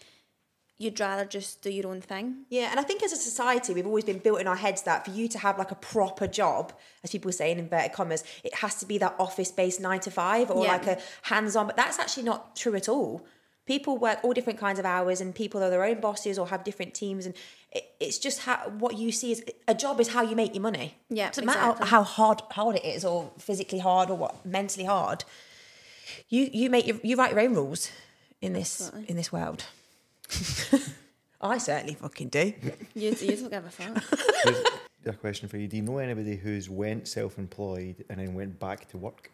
you'd 0.78 0.98
rather 0.98 1.24
just 1.24 1.60
do 1.62 1.70
your 1.70 1.86
own 1.88 2.00
thing. 2.00 2.46
Yeah, 2.48 2.68
and 2.70 2.80
I 2.80 2.82
think 2.82 3.02
as 3.02 3.12
a 3.12 3.16
society, 3.16 3.74
we've 3.74 3.86
always 3.86 4.04
been 4.04 4.18
built 4.18 4.40
in 4.40 4.46
our 4.46 4.56
heads 4.56 4.82
that 4.82 5.04
for 5.04 5.10
you 5.10 5.28
to 5.28 5.38
have 5.38 5.58
like 5.58 5.70
a 5.70 5.74
proper 5.76 6.26
job, 6.26 6.72
as 7.04 7.10
people 7.10 7.30
say 7.30 7.52
in 7.52 7.58
inverted 7.58 7.92
commas, 7.92 8.24
it 8.42 8.54
has 8.54 8.76
to 8.76 8.86
be 8.86 8.98
that 8.98 9.14
office 9.18 9.52
based 9.52 9.80
nine 9.80 10.00
to 10.00 10.10
five 10.10 10.50
or 10.50 10.64
Yeah. 10.64 10.72
like 10.72 10.86
a 10.86 10.98
hands 11.22 11.54
on. 11.56 11.66
But 11.66 11.76
that's 11.76 11.98
actually 11.98 12.24
not 12.24 12.56
true 12.56 12.74
at 12.74 12.88
all. 12.88 13.24
People 13.66 13.96
work 13.96 14.18
all 14.22 14.34
different 14.34 14.58
kinds 14.58 14.78
of 14.78 14.84
hours, 14.84 15.20
and 15.22 15.34
people 15.34 15.62
are 15.62 15.70
their 15.70 15.84
own 15.84 16.00
bosses 16.00 16.38
or 16.38 16.48
have 16.48 16.64
different 16.64 16.92
teams. 16.92 17.24
And 17.24 17.34
it, 17.72 17.84
it's 17.98 18.18
just 18.18 18.40
how 18.40 18.56
what 18.78 18.98
you 18.98 19.10
see 19.10 19.32
is 19.32 19.42
a 19.66 19.74
job 19.74 20.00
is 20.00 20.08
how 20.08 20.22
you 20.22 20.36
make 20.36 20.54
your 20.54 20.62
money. 20.62 20.96
Yeah, 21.08 21.28
doesn't 21.28 21.46
matter 21.46 21.70
exactly. 21.70 21.88
how 21.88 22.02
hard 22.02 22.42
hard 22.50 22.76
it 22.76 22.84
is, 22.84 23.04
or 23.04 23.30
physically 23.38 23.78
hard, 23.78 24.10
or 24.10 24.16
what 24.16 24.44
mentally 24.44 24.84
hard. 24.84 25.24
You 26.28 26.50
you 26.52 26.68
make 26.68 26.86
your, 26.86 26.98
you 27.02 27.16
write 27.16 27.30
your 27.30 27.40
own 27.40 27.54
rules 27.54 27.90
in 28.42 28.52
this 28.52 28.82
Absolutely. 28.82 29.10
in 29.10 29.16
this 29.16 29.32
world. 29.32 29.64
I 31.40 31.58
certainly 31.58 31.94
fucking 31.94 32.28
do. 32.28 32.52
You, 32.94 33.10
you 33.20 33.36
don't 33.36 33.50
give 33.50 33.66
a 33.66 33.70
fuck. 33.70 34.04
A 35.06 35.12
question 35.12 35.48
for 35.48 35.58
you. 35.58 35.68
Do 35.68 35.76
you 35.76 35.82
know 35.82 35.98
anybody 35.98 36.36
who's 36.36 36.70
went 36.70 37.08
self-employed 37.08 38.04
and 38.08 38.18
then 38.20 38.34
went 38.34 38.58
back 38.58 38.88
to 38.90 38.96
work? 38.96 39.30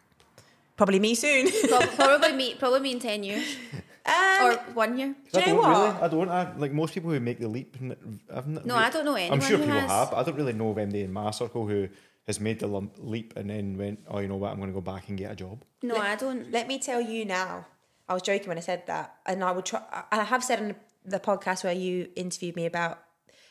Probably 0.75 0.99
me 0.99 1.15
soon. 1.15 1.49
Prob- 1.69 1.89
probably 1.95 2.33
me. 2.33 2.55
Probably 2.55 2.79
me 2.81 2.91
in 2.91 2.99
ten 2.99 3.23
years 3.23 3.55
Um, 4.05 4.13
or 4.45 4.53
one 4.73 4.97
year. 4.97 5.15
Do 5.31 5.39
you 5.39 5.45
I 5.45 5.45
know 5.51 5.61
don't 5.61 5.69
really. 5.69 5.91
what? 5.93 6.03
I 6.03 6.07
don't. 6.07 6.29
I, 6.29 6.57
like 6.57 6.71
most 6.73 6.93
people 6.93 7.11
who 7.11 7.19
make 7.19 7.39
the 7.39 7.47
leap. 7.47 7.77
n- 7.81 8.19
I've 8.33 8.47
not, 8.47 8.65
No, 8.65 8.75
I 8.75 8.89
don't 8.89 9.05
know 9.05 9.13
anyone. 9.15 9.39
I'm 9.39 9.45
sure 9.47 9.57
who 9.57 9.63
people 9.65 9.79
has. 9.79 9.89
have. 9.91 10.11
But 10.11 10.17
I 10.17 10.23
don't 10.23 10.35
really 10.35 10.53
know 10.53 10.69
of 10.71 10.77
anybody 10.79 11.03
in 11.03 11.13
my 11.13 11.29
circle 11.31 11.67
who 11.67 11.87
has 12.27 12.39
made 12.39 12.59
the 12.59 12.67
lump, 12.67 12.95
leap 12.97 13.33
and 13.35 13.49
then 13.49 13.77
went, 13.77 13.99
oh, 14.07 14.19
you 14.19 14.27
know 14.27 14.37
what? 14.37 14.51
I'm 14.51 14.57
going 14.57 14.69
to 14.69 14.73
go 14.73 14.81
back 14.81 15.09
and 15.09 15.17
get 15.17 15.31
a 15.31 15.35
job. 15.35 15.63
No, 15.83 15.95
I 15.97 16.15
don't. 16.15 16.51
Let 16.51 16.67
me 16.67 16.79
tell 16.79 17.01
you 17.01 17.25
now. 17.25 17.65
I 18.09 18.13
was 18.13 18.23
joking 18.23 18.47
when 18.47 18.57
I 18.57 18.61
said 18.61 18.87
that, 18.87 19.15
and 19.25 19.43
I 19.43 19.51
would 19.51 19.65
try. 19.65 19.81
I 20.11 20.23
have 20.23 20.43
said 20.43 20.59
on 20.59 20.75
the 21.05 21.19
podcast 21.19 21.63
where 21.63 21.73
you 21.73 22.09
interviewed 22.15 22.55
me 22.55 22.65
about, 22.65 22.99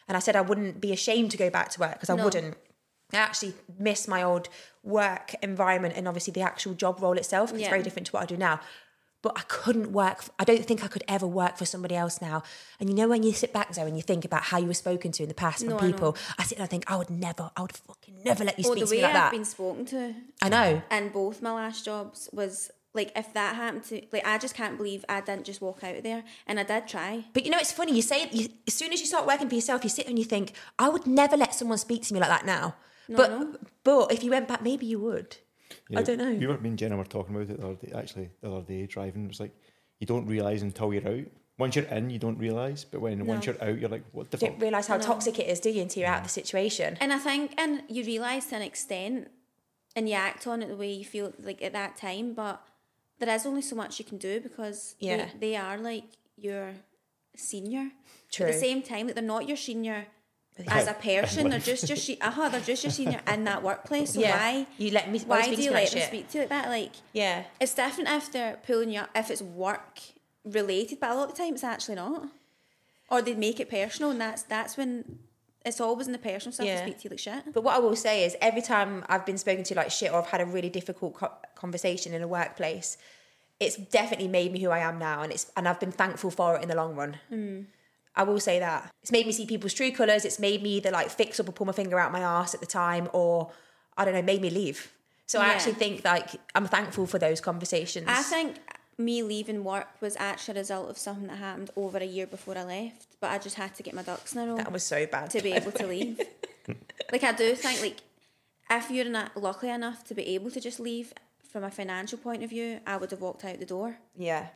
and 0.09 0.17
I 0.17 0.21
said 0.21 0.37
I 0.37 0.41
wouldn't 0.43 0.81
be 0.81 0.93
ashamed 0.93 1.31
to 1.31 1.37
go 1.37 1.49
back 1.49 1.71
to 1.71 1.81
work 1.81 1.95
because 1.95 2.11
I 2.11 2.17
No. 2.17 2.25
wouldn't. 2.25 2.57
I 3.13 3.17
actually 3.17 3.55
miss 3.79 4.07
my 4.07 4.23
old 4.23 4.49
work 4.85 5.35
environment 5.43 5.95
and 5.97 6.07
obviously 6.07 6.33
the 6.33 6.43
actual 6.43 6.75
job 6.75 7.01
role 7.01 7.17
itself. 7.19 7.51
'cause 7.51 7.61
It's 7.61 7.69
very 7.69 7.83
different 7.83 8.07
to 8.09 8.13
what 8.13 8.23
I 8.23 8.27
do 8.27 8.37
now. 8.37 8.61
But 9.23 9.35
I 9.37 9.43
couldn't 9.49 9.93
work. 9.93 10.25
I 10.39 10.45
don't 10.45 10.65
think 10.65 10.83
I 10.83 10.89
could 10.89 11.05
ever 11.07 11.27
work 11.27 11.59
for 11.59 11.67
somebody 11.67 11.95
else 11.95 12.23
now. 12.23 12.43
And 12.79 12.89
you 12.89 12.95
know 12.95 13.07
when 13.09 13.23
you 13.23 13.33
sit 13.33 13.53
back 13.53 13.75
there 13.75 13.87
and 13.87 13.95
you 13.97 14.03
think 14.03 14.25
about 14.25 14.45
how 14.45 14.59
you 14.59 14.67
were 14.67 14.75
spoken 14.75 15.13
to 15.13 15.23
in 15.25 15.29
the 15.29 15.35
past 15.35 15.63
No, 15.63 15.77
from 15.77 15.87
I 15.89 15.93
people, 15.93 16.17
I, 16.39 16.45
sit 16.45 16.57
there 16.57 16.65
and 16.65 16.69
I 16.69 16.71
think 16.71 16.91
I 16.91 16.97
would 16.97 17.11
never, 17.11 17.51
I 17.57 17.61
would 17.63 17.73
fucking 17.73 18.23
never 18.25 18.45
let 18.45 18.59
you 18.59 18.65
Oh, 18.67 18.73
speak 18.73 18.85
to 18.87 18.91
me 18.91 18.97
way 18.97 19.03
like 19.03 19.15
I've 19.15 19.21
that. 19.25 19.33
been 19.33 19.45
spoken 19.45 19.85
to 19.87 20.15
I 20.41 20.49
know. 20.49 20.83
And 20.91 21.13
both 21.13 21.43
my 21.43 21.53
last 21.53 21.85
jobs 21.85 22.31
was 22.33 22.71
like 22.95 23.13
if 23.15 23.33
that 23.35 23.55
happened 23.57 23.85
to 23.85 24.03
like 24.11 24.27
I 24.27 24.39
just 24.39 24.55
can't 24.55 24.77
believe 24.79 25.05
I 25.09 25.21
didn't 25.21 25.45
just 25.45 25.61
walk 25.61 25.85
out 25.85 25.97
of 25.97 26.03
there 26.03 26.25
and 26.47 26.59
I 26.59 26.63
did 26.63 26.89
try. 26.89 27.25
But 27.35 27.45
you 27.45 27.51
know, 27.51 27.59
it's 27.59 27.73
funny. 27.73 27.95
You 27.95 28.03
say 28.03 28.29
you, 28.33 28.49
as 28.67 28.73
soon 28.75 28.91
as 28.93 29.01
you 29.01 29.07
start 29.07 29.27
working 29.27 29.49
for 29.51 29.55
yourself, 29.55 29.85
you 29.85 29.91
sit 29.91 30.09
and 30.09 30.19
you 30.19 30.25
think, 30.25 30.55
I 30.79 30.89
would 30.89 31.07
never 31.07 31.37
let 31.37 31.55
someone 31.55 31.79
speak 31.79 32.03
to 32.05 32.15
me 32.15 32.21
like 32.21 32.31
that 32.31 32.47
now. 32.47 32.75
but 33.09 33.31
no. 33.31 33.57
but 33.85 34.13
if 34.13 34.25
you 34.25 34.31
went 34.31 34.49
back, 34.49 34.63
maybe 34.63 34.87
you 34.87 34.99
would. 35.01 35.37
You 35.91 35.99
I 35.99 36.03
don't 36.03 36.19
know. 36.19 36.33
We 36.33 36.47
were, 36.47 36.57
me 36.59 36.71
and 36.71 36.79
Jenna 36.79 36.97
were 36.97 37.05
talking 37.05 37.35
about 37.35 37.51
it 37.51 37.61
the 37.61 37.67
other 37.67 37.75
day, 37.75 37.93
actually, 37.95 38.31
the 38.41 38.51
other 38.51 38.63
day 38.65 38.87
driving. 38.87 39.25
It 39.25 39.29
was 39.29 39.41
like, 39.41 39.55
you 39.99 40.07
don't 40.07 40.27
realise 40.27 40.63
until 40.63 40.95
you're 40.95 41.07
out. 41.07 41.25
Once 41.59 41.75
you're 41.77 41.85
in, 41.87 42.09
you 42.11 42.19
don't 42.19 42.39
realise. 42.39 42.85
But 42.85 43.01
when 43.01 43.27
once 43.27 43.45
you're 43.45 43.63
out, 43.63 43.79
you're 43.79 43.91
like, 43.91 44.05
what 44.13 44.31
the 44.31 44.39
You 44.39 44.49
don't 44.53 44.61
realise 44.61 44.87
how 44.87 44.99
toxic 44.99 45.39
it 45.41 45.49
is, 45.49 45.59
do 45.61 45.69
you, 45.69 45.83
until 45.83 46.03
you're 46.03 46.11
out 46.11 46.19
of 46.19 46.25
the 46.25 46.31
situation? 46.31 46.97
And 47.01 47.13
I 47.13 47.19
think 47.19 47.55
and 47.59 47.83
you 47.89 48.05
realise 48.05 48.47
to 48.47 48.57
an 48.57 48.63
extent 48.63 49.29
and 49.97 50.09
you 50.09 50.15
act 50.15 50.47
on 50.47 50.63
it 50.63 50.69
the 50.69 50.77
way 50.77 50.93
you 50.93 51.05
feel 51.05 51.33
like 51.43 51.61
at 51.61 51.73
that 51.73 51.97
time, 51.97 52.33
but 52.35 52.63
there 53.19 53.35
is 53.35 53.45
only 53.45 53.61
so 53.61 53.75
much 53.77 53.99
you 53.99 54.05
can 54.05 54.17
do 54.17 54.41
because 54.41 54.95
Yeah. 55.01 55.27
they, 55.39 55.49
they 55.49 55.57
are 55.57 55.77
like 55.77 56.05
your 56.37 56.75
senior. 57.37 57.91
True. 58.31 58.47
At 58.47 58.53
the 58.53 58.59
same 58.59 58.81
time, 58.83 59.07
like 59.07 59.17
they're 59.17 59.25
not 59.25 59.49
your 59.49 59.57
senior 59.57 60.07
as 60.69 60.87
a 60.89 60.95
person. 60.95 61.51
They're 61.51 61.59
just 61.61 61.89
your 61.89 61.97
se- 61.97 62.19
uh-huh, 62.21 62.49
they're 62.51 62.61
just 62.61 62.83
your 62.85 62.91
senior 62.93 63.21
in 63.27 63.45
that 63.45 63.63
workplace. 63.63 64.15
So 64.15 64.21
Yeah. 64.21 64.37
why 64.37 64.67
You 64.79 64.91
let 64.93 65.11
me- 65.11 65.21
why 65.21 65.41
why 65.41 65.55
do 65.55 65.63
you 65.63 65.71
let 65.71 65.91
them 65.91 66.01
shit? 66.01 66.09
speak 66.09 66.29
to 66.31 66.39
you 66.39 66.43
like 66.43 66.49
that? 66.51 66.69
Like 66.69 66.93
Yeah. 67.13 67.45
it's 67.61 67.75
different 67.75 68.09
if 68.11 68.31
they're 68.33 68.59
pulling 68.67 68.91
you 68.91 69.01
up 69.01 69.11
if 69.15 69.31
it's 69.31 69.43
work 69.43 70.01
related, 70.45 71.01
but 71.01 71.11
a 71.11 71.15
lot 71.15 71.29
of 71.31 71.37
the 71.37 71.43
time 71.43 71.55
it's 71.55 71.65
actually 71.65 71.97
not. 71.97 72.29
Or 73.11 73.21
they 73.23 73.35
make 73.35 73.59
it 73.61 73.69
personal 73.69 74.11
and 74.11 74.21
that's 74.21 74.43
that's 74.43 74.77
when 74.77 75.19
it's 75.65 75.81
always 75.81 76.07
in 76.07 76.13
the 76.13 76.19
personal 76.19 76.53
stuff 76.53 76.67
Yeah. 76.67 76.77
to 76.77 76.83
speak 76.87 76.99
to 76.99 77.05
you 77.05 77.11
like 77.11 77.19
shit. 77.19 77.53
But 77.53 77.63
what 77.63 77.75
I 77.77 77.79
will 77.81 77.97
say 77.97 78.25
is, 78.25 78.35
every 78.41 78.63
time 78.63 79.05
I've 79.09 79.27
been 79.27 79.37
spoken 79.37 79.63
to 79.65 79.75
like 79.75 79.91
shit, 79.91 80.11
or 80.13 80.19
I've 80.23 80.29
had 80.29 80.41
a 80.41 80.47
really 80.47 80.71
difficult 80.71 81.15
co- 81.15 81.33
conversation 81.55 82.15
in 82.15 82.23
a 82.23 82.29
workplace, 82.29 82.97
it's 83.59 83.77
definitely 83.77 84.29
made 84.29 84.53
me 84.53 84.61
who 84.63 84.71
I 84.71 84.79
am 84.79 84.99
now, 84.99 85.21
and 85.23 85.31
it's 85.31 85.51
and 85.57 85.69
I've 85.69 85.79
been 85.79 85.93
thankful 85.93 86.31
for 86.31 86.57
it 86.57 86.63
in 86.63 86.69
the 86.71 86.75
long 86.75 86.95
run. 86.97 87.19
Hmm. 87.29 87.61
I 88.15 88.25
will 88.25 88.41
say 88.41 88.59
that 88.59 88.91
it's 89.03 89.13
made 89.13 89.27
me 89.27 89.33
see 89.33 89.47
people's 89.47 89.75
true 89.75 89.93
colours. 89.93 90.25
It's 90.25 90.39
made 90.39 90.63
me 90.63 90.77
either 90.77 90.91
like 90.91 91.11
fix 91.11 91.39
up 91.39 91.49
or 91.49 91.53
pull 91.53 91.67
my 91.67 91.73
finger 91.73 91.99
out 91.99 92.13
my 92.13 92.21
ass 92.21 92.55
at 92.55 92.61
the 92.61 92.67
time, 92.67 93.09
or 93.13 93.51
I 93.97 94.05
don't 94.05 94.15
know, 94.15 94.23
made 94.23 94.43
me 94.43 94.51
leave. 94.51 94.93
So 95.27 95.41
I 95.41 95.47
actually 95.47 95.75
think 95.75 96.05
like 96.05 96.31
I'm 96.57 96.67
thankful 96.67 97.07
for 97.07 97.19
those 97.19 97.41
conversations. 97.41 98.07
I 98.09 98.23
think 98.23 98.57
me 98.99 99.23
leaving 99.23 99.63
work 99.63 99.89
was 100.01 100.17
actually 100.19 100.59
a 100.59 100.61
result 100.61 100.91
of 100.91 100.99
something 100.99 101.29
that 101.29 101.39
happened 101.39 101.71
over 101.77 101.99
a 101.99 102.05
year 102.05 102.27
before 102.27 102.59
I 102.59 102.65
left, 102.65 103.07
but 103.21 103.31
I 103.31 103.39
just 103.39 103.57
had 103.57 103.75
to 103.77 103.83
get 103.83 103.95
my 103.95 104.03
ducks 104.03 104.35
in 104.35 104.43
a 104.43 104.47
row 104.47 104.57
that 104.57 104.73
was 104.73 104.83
so 104.83 105.07
bad 105.07 105.31
to 105.31 105.41
be 105.41 105.53
able 105.53 105.73
to 105.73 105.87
leave. 105.87 106.21
like 107.13 107.23
I 107.25 107.33
do 107.33 107.55
think 107.55 107.81
like 107.81 108.01
if 108.71 108.91
you're 108.91 109.05
not 109.05 109.37
lucky 109.37 109.69
enough 109.69 110.05
to 110.05 110.15
be 110.15 110.23
able 110.35 110.51
to 110.51 110.61
just 110.61 110.81
leave 110.81 111.13
from 111.51 111.65
a 111.65 111.71
financial 111.71 112.19
point 112.19 112.43
of 112.43 112.51
view, 112.51 112.81
I 112.87 112.97
would 112.97 113.11
have 113.11 113.21
walked 113.21 113.45
out 113.45 113.59
the 113.59 113.67
door 113.67 113.99
Yeah, 114.17 114.49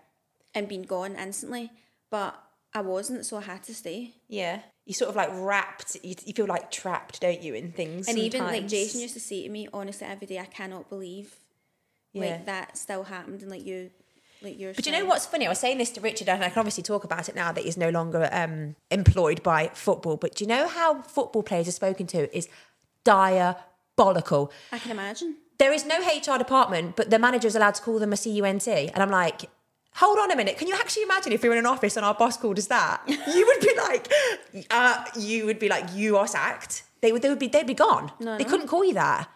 and 0.55 0.69
been 0.69 0.83
gone 0.83 1.17
instantly. 1.17 1.71
But 2.11 2.41
I 2.75 2.81
wasn't, 2.81 3.25
so 3.25 3.37
I 3.37 3.43
had 3.43 3.63
to 3.65 3.75
stay. 3.75 4.15
yeah. 4.29 4.61
You 4.87 4.93
sort 4.93 5.09
of 5.09 5.17
like 5.17 5.31
wrapped. 5.33 5.97
You, 6.03 6.15
you 6.27 6.35
feel 6.35 6.45
like 6.47 6.71
trapped, 6.71 7.21
don't 7.23 7.43
you, 7.43 7.55
in 7.55 7.73
things? 7.73 8.07
And 8.07 8.19
even 8.19 8.43
like. 8.43 8.69
Jason 8.69 9.01
used 9.01 9.15
to 9.15 9.21
say 9.21 9.45
to 9.45 9.49
me, 9.49 9.67
honestly, 9.73 10.07
every 10.07 10.27
day, 10.27 10.39
I 10.39 10.45
cannot 10.45 10.91
believe 10.91 11.37
Yeah. 12.13 12.21
like 12.23 12.47
that 12.47 12.77
still 12.77 13.05
happened 13.05 13.41
and 13.41 13.51
like 13.51 13.65
you, 13.65 13.91
like 14.43 14.59
yours. 14.59 14.77
But 14.77 14.85
you 14.85 14.93
know 14.93 15.07
what's 15.07 15.25
funny? 15.25 15.47
I 15.47 15.49
was 15.49 15.59
saying 15.59 15.79
this 15.79 15.89
to 15.93 16.03
Richard, 16.03 16.29
and 16.29 16.45
I 16.45 16.51
can 16.51 16.59
obviously 16.59 16.83
talk 16.83 17.03
about 17.05 17.31
it 17.31 17.35
now 17.35 17.51
that 17.51 17.65
he's 17.65 17.79
no 17.79 17.89
longer 17.89 18.29
um, 18.31 18.77
employed 18.91 19.43
by 19.43 19.71
football. 19.73 20.19
But 20.19 20.35
do 20.35 20.45
you 20.45 20.49
know 20.49 20.69
how 20.69 21.01
football 21.01 21.43
players 21.43 21.67
are 21.67 21.73
spoken 21.73 22.07
to 22.09 22.37
is 22.37 22.47
diabolical? 23.05 24.53
I 24.73 24.79
can 24.79 24.91
imagine. 24.91 25.37
there 25.59 25.73
is 25.73 25.87
no 25.87 25.99
HR 26.01 26.37
department, 26.37 26.97
but 26.97 27.09
the 27.11 27.19
manager 27.19 27.47
is 27.49 27.57
allowed 27.57 27.75
to 27.77 27.83
call 27.83 27.99
them 27.99 28.13
a 28.13 28.17
CUNT. 28.17 28.69
And 28.69 28.99
I'm 28.99 29.11
like, 29.11 29.49
hold 29.95 30.19
on 30.19 30.31
a 30.31 30.37
minute. 30.37 30.59
Can 30.59 30.69
you 30.69 30.75
actually 30.75 31.05
imagine 31.05 31.33
if 31.33 31.43
we 31.43 31.49
were 31.49 31.55
in 31.55 31.61
an 31.61 31.67
office 31.67 31.97
and 31.97 32.05
our 32.05 32.15
boss 32.15 32.37
called 32.37 32.59
us 32.59 32.67
that? 32.67 33.03
You 33.07 33.47
would 33.47 33.61
be 33.61 33.75
like, 33.77 34.13
uh, 34.71 35.05
you 35.19 35.47
would 35.47 35.59
be 35.59 35.69
like, 35.69 35.87
you 35.95 36.17
are 36.17 36.27
sacked. 36.27 36.83
They 37.01 37.13
would, 37.13 37.23
they 37.23 37.29
would 37.29 37.39
be, 37.39 37.49
they'd 37.49 37.67
be 37.67 37.75
gone. 37.75 38.13
No, 38.21 38.37
they 38.37 38.45
no. 38.45 38.51
couldn't 38.51 38.69
call 38.69 38.85
you 38.85 38.95
that. 38.95 39.29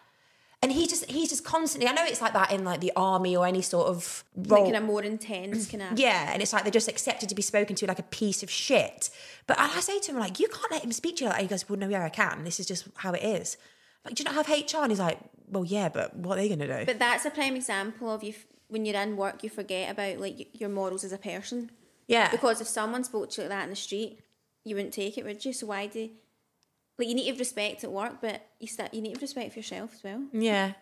And 0.60 0.72
he 0.72 0.88
just, 0.88 1.04
he's 1.08 1.28
just 1.28 1.44
constantly. 1.44 1.88
I 1.88 1.92
know 1.92 2.04
it's 2.04 2.20
like 2.20 2.32
that 2.32 2.50
in 2.50 2.64
like 2.64 2.80
the 2.80 2.92
army 2.96 3.36
or 3.36 3.46
any 3.46 3.62
sort 3.62 3.86
of 3.86 4.24
role. 4.36 4.62
Like 4.62 4.70
in 4.70 4.74
a 4.74 4.80
more 4.80 5.04
intense 5.04 5.70
kind 5.70 5.84
of. 5.84 5.98
Yeah, 5.98 6.32
and 6.32 6.42
it's 6.42 6.52
like 6.52 6.64
they're 6.64 6.72
just 6.72 6.88
accepted 6.88 7.28
to 7.28 7.36
be 7.36 7.42
spoken 7.42 7.76
to 7.76 7.86
like 7.86 8.00
a 8.00 8.04
piece 8.04 8.42
of 8.42 8.50
shit. 8.50 9.10
But 9.46 9.60
I 9.60 9.68
say 9.80 10.00
to 10.00 10.12
him, 10.12 10.18
like, 10.18 10.40
you 10.40 10.48
can't 10.48 10.72
let 10.72 10.82
him 10.82 10.90
speak 10.90 11.16
to 11.16 11.24
you 11.24 11.30
like 11.30 11.36
that. 11.36 11.42
He 11.42 11.48
goes, 11.48 11.68
well, 11.68 11.78
no, 11.78 11.88
yeah, 11.88 12.04
I 12.04 12.08
can. 12.08 12.42
This 12.42 12.58
is 12.58 12.66
just 12.66 12.88
how 12.96 13.12
it 13.12 13.22
is. 13.22 13.56
Like, 14.04 14.16
do 14.16 14.22
you 14.22 14.24
not 14.24 14.34
have 14.34 14.48
HR? 14.48 14.78
And 14.78 14.90
he's 14.90 14.98
like, 14.98 15.20
well, 15.48 15.64
yeah, 15.64 15.88
but 15.88 16.16
what 16.16 16.38
are 16.38 16.40
they 16.40 16.48
going 16.48 16.58
to 16.58 16.80
do? 16.80 16.86
But 16.86 16.98
that's 16.98 17.24
a 17.24 17.30
prime 17.30 17.54
example 17.54 18.12
of 18.12 18.24
you. 18.24 18.34
F- 18.68 18.72
When 18.72 18.84
you're 18.84 19.00
in 19.00 19.16
work, 19.16 19.42
you 19.42 19.50
forget 19.50 19.90
about 19.90 20.18
like 20.18 20.60
your 20.60 20.68
morals 20.68 21.04
as 21.04 21.12
a 21.12 21.18
person. 21.18 21.70
yeah. 22.06 22.30
Because 22.30 22.60
if 22.60 22.68
someone 22.68 23.04
spoke 23.04 23.30
to 23.30 23.42
you 23.42 23.48
like 23.48 23.58
that 23.58 23.64
in 23.64 23.70
the 23.70 23.76
street, 23.76 24.20
you 24.64 24.75
wouldn't 24.76 24.94
take 24.94 25.16
it, 25.18 25.25
would 25.25 25.44
you? 25.44 25.52
So 25.52 25.66
why 25.66 25.87
do? 25.87 26.10
Like 26.98 27.08
you 27.08 27.14
need 27.14 27.25
to 27.25 27.30
have 27.30 27.38
respect 27.38 27.84
at 27.84 27.92
work, 27.92 28.20
but 28.20 28.42
you 28.58 28.66
st- 28.66 28.92
you 28.92 29.00
need 29.00 29.10
to 29.10 29.16
have 29.16 29.22
respect 29.22 29.52
for 29.52 29.58
yourself 29.60 29.92
as 29.94 30.02
well. 30.04 30.22
yeah. 30.32 30.72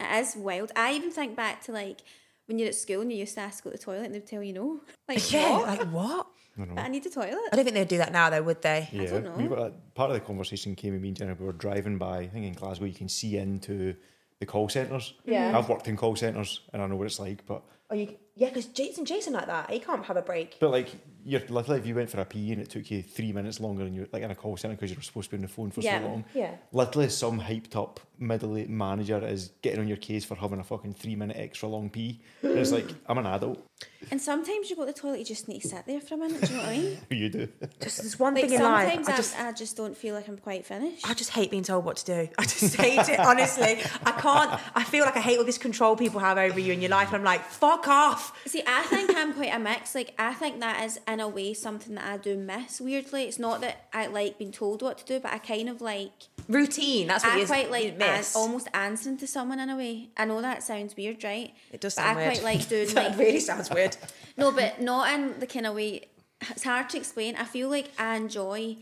It 0.00 0.20
is 0.22 0.36
wild. 0.36 0.70
I 0.76 0.92
even 0.94 1.10
think 1.10 1.34
back 1.34 1.62
to 1.64 1.72
like 1.72 2.02
when 2.46 2.56
you're 2.58 2.68
at 2.68 2.76
school 2.76 3.00
and 3.00 3.10
you 3.10 3.18
used 3.18 3.34
to 3.34 3.40
ask 3.40 3.58
to 3.58 3.64
go 3.64 3.70
to 3.72 3.76
the 3.76 3.82
toilet 3.82 4.04
and 4.06 4.14
they'd 4.14 4.24
tell 4.26 4.42
you 4.44 4.52
no. 4.52 4.80
Like 5.08 5.32
Yeah, 5.32 5.50
what? 5.58 5.66
like 5.66 5.88
what? 5.92 6.26
But 6.56 6.78
I 6.78 6.88
need 6.88 7.02
the 7.04 7.10
toilet. 7.10 7.36
I 7.52 7.56
don't 7.56 7.64
think 7.64 7.74
they'd 7.74 7.86
do 7.88 7.98
that 7.98 8.12
now, 8.12 8.30
though, 8.30 8.42
would 8.42 8.62
they? 8.62 8.88
Yeah, 8.92 9.06
don't 9.06 9.24
know. 9.24 9.30
we 9.36 9.46
were, 9.48 9.72
part 9.94 10.10
of 10.10 10.14
the 10.14 10.20
conversation 10.20 10.74
came 10.76 10.92
with 10.92 11.02
me 11.02 11.08
and 11.08 11.16
Jenna. 11.16 11.34
We 11.38 11.46
were 11.46 11.52
driving 11.52 11.98
by, 11.98 12.18
I 12.18 12.26
think 12.28 12.46
in 12.46 12.52
Glasgow, 12.54 12.84
you 12.84 12.94
can 12.94 13.08
see 13.08 13.36
into 13.36 13.94
the 14.40 14.46
call 14.46 14.68
centres. 14.68 15.14
Yeah. 15.24 15.56
I've 15.56 15.68
worked 15.68 15.88
in 15.88 15.96
call 15.96 16.16
centres 16.16 16.60
and 16.72 16.82
I 16.82 16.86
know 16.86 16.96
what 16.96 17.06
it's 17.06 17.18
like, 17.18 17.44
but 17.46 17.62
oh, 17.90 17.94
you, 17.94 18.16
yeah, 18.34 18.48
because 18.48 18.66
Jason, 18.66 19.04
Jason 19.04 19.32
like 19.32 19.46
that. 19.46 19.70
He 19.70 19.80
can't 19.80 20.04
have 20.04 20.16
a 20.16 20.22
break. 20.22 20.56
but 20.60 20.70
like 20.70 20.88
you're 21.28 21.42
literally 21.48 21.78
if 21.80 21.86
you 21.86 21.94
went 21.94 22.08
for 22.10 22.20
a 22.20 22.24
pee 22.24 22.52
and 22.52 22.60
it 22.62 22.70
took 22.70 22.90
you 22.90 23.02
three 23.02 23.32
minutes 23.32 23.60
longer 23.60 23.84
and 23.84 23.94
you're 23.94 24.06
like 24.12 24.22
in 24.22 24.30
a 24.30 24.34
call 24.34 24.56
centre 24.56 24.74
because 24.74 24.90
you 24.90 24.96
were 24.96 25.02
supposed 25.02 25.30
to 25.30 25.36
be 25.36 25.38
on 25.38 25.42
the 25.42 25.48
phone 25.48 25.70
for 25.70 25.80
Yeah, 25.82 26.00
so 26.00 26.06
long. 26.06 26.24
yeah. 26.34 26.54
Literally 26.72 27.08
some 27.10 27.40
hyped 27.40 27.76
up 27.76 28.00
middle 28.20 28.56
aged 28.56 28.70
manager 28.70 29.24
is 29.24 29.52
getting 29.62 29.80
on 29.80 29.86
your 29.88 29.96
case 29.98 30.24
for 30.24 30.34
having 30.34 30.58
a 30.58 30.64
fucking 30.64 30.94
three 30.94 31.14
minute 31.16 31.36
extra 31.36 31.68
long 31.68 31.90
pee. 31.90 32.20
And 32.42 32.58
it's 32.58 32.72
like, 32.72 32.86
I'm 33.06 33.18
an 33.18 33.26
adult. 33.26 33.64
And 34.10 34.20
sometimes 34.20 34.70
you 34.70 34.74
go 34.76 34.84
to 34.86 34.92
the 34.92 34.98
toilet, 34.98 35.20
you 35.20 35.24
just 35.24 35.46
need 35.48 35.60
to 35.62 35.68
sit 35.68 35.86
there 35.86 36.00
for 36.00 36.14
a 36.14 36.16
minute. 36.16 36.40
Do 36.40 36.46
you 36.48 36.56
know 36.56 36.62
what 36.64 36.72
I 36.72 36.78
mean? 36.78 36.98
Who 37.10 37.14
you 37.22 37.28
do? 37.28 37.48
Just 37.80 37.98
there's 37.98 38.18
one 38.18 38.34
Like 38.34 38.44
thing 38.48 38.54
in 38.54 38.62
life. 38.62 38.88
sometimes 38.88 39.08
I 39.08 39.12
I 39.12 39.16
just, 39.16 39.40
I 39.40 39.52
just 39.52 39.76
don't 39.76 39.96
feel 39.96 40.14
like 40.16 40.26
I'm 40.28 40.38
quite 40.38 40.66
finished. 40.66 41.08
I 41.08 41.14
just 41.14 41.30
hate 41.30 41.50
being 41.50 41.62
told 41.62 41.84
what 41.84 41.96
to 41.98 42.04
do. 42.06 42.28
I 42.38 42.42
just 42.42 42.74
hate 42.74 43.08
it, 43.08 43.20
honestly. 43.20 43.80
I 44.04 44.10
can't. 44.12 44.60
I 44.74 44.82
feel 44.82 45.04
like 45.04 45.16
I 45.16 45.20
hate 45.20 45.38
all 45.38 45.44
this 45.44 45.58
control 45.58 45.94
people 45.94 46.18
have 46.20 46.38
over 46.38 46.58
you 46.58 46.72
in 46.72 46.80
your 46.80 46.90
life. 46.90 47.08
And 47.08 47.16
I'm 47.18 47.24
like, 47.24 47.44
fuck 47.44 47.86
off. 47.86 48.36
See, 48.46 48.62
I 48.66 48.82
think 48.84 49.14
I'm 49.16 49.32
quite 49.34 49.54
a 49.54 49.58
mix. 49.60 49.94
Like, 49.94 50.12
I 50.18 50.34
think 50.34 50.58
that 50.60 50.84
is, 50.84 50.98
in 51.18 51.24
a 51.24 51.28
way, 51.28 51.52
something 51.52 51.96
that 51.96 52.04
I 52.04 52.16
do 52.16 52.36
miss, 52.36 52.80
weirdly. 52.80 53.24
It's 53.24 53.38
not 53.38 53.60
that 53.62 53.88
I 53.92 54.06
like 54.06 54.38
being 54.38 54.52
told 54.52 54.82
what 54.82 54.98
to 54.98 55.04
do, 55.04 55.18
but 55.18 55.32
I 55.32 55.38
kind 55.38 55.68
of 55.68 55.80
like, 55.80 56.12
Routine. 56.48 57.08
That's 57.08 57.24
what 57.24 57.34
I 57.34 57.40
you 57.40 57.46
quite 57.46 57.70
like 57.70 58.00
an, 58.00 58.24
almost 58.34 58.68
answering 58.72 59.18
to 59.18 59.26
someone 59.26 59.58
in 59.58 59.68
a 59.68 59.76
way. 59.76 60.10
I 60.16 60.24
know 60.24 60.40
that 60.40 60.62
sounds 60.62 60.96
weird, 60.96 61.22
right? 61.24 61.52
It 61.72 61.80
does 61.80 61.98
I 61.98 62.14
weird. 62.14 62.32
quite 62.32 62.44
like 62.44 62.68
doing, 62.68 62.88
that 62.94 63.10
like, 63.10 63.18
really 63.18 63.40
sounds 63.40 63.68
weird. 63.68 63.96
no, 64.36 64.52
but 64.52 64.80
not 64.80 65.12
in 65.12 65.40
the 65.40 65.46
kind 65.46 65.66
of 65.66 65.74
way, 65.74 66.08
it's 66.50 66.64
hard 66.64 66.88
to 66.90 66.96
explain. 66.96 67.36
I 67.36 67.44
feel 67.44 67.68
like 67.68 67.90
I 67.98 68.16
enjoy 68.16 68.76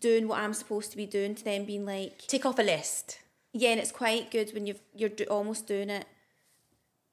doing 0.00 0.26
what 0.28 0.40
I'm 0.40 0.52
supposed 0.52 0.90
to 0.90 0.96
be 0.96 1.06
doing 1.06 1.34
to 1.36 1.44
them 1.44 1.64
being 1.64 1.86
like, 1.86 2.26
take 2.26 2.44
off 2.44 2.58
a 2.58 2.62
list. 2.62 3.20
yeah, 3.52 3.70
and 3.70 3.80
it's 3.80 3.92
quite 3.92 4.30
good 4.30 4.52
when 4.52 4.66
you've, 4.66 4.80
you're 4.94 5.08
do, 5.08 5.24
almost 5.24 5.66
doing 5.66 5.88
it 5.88 6.04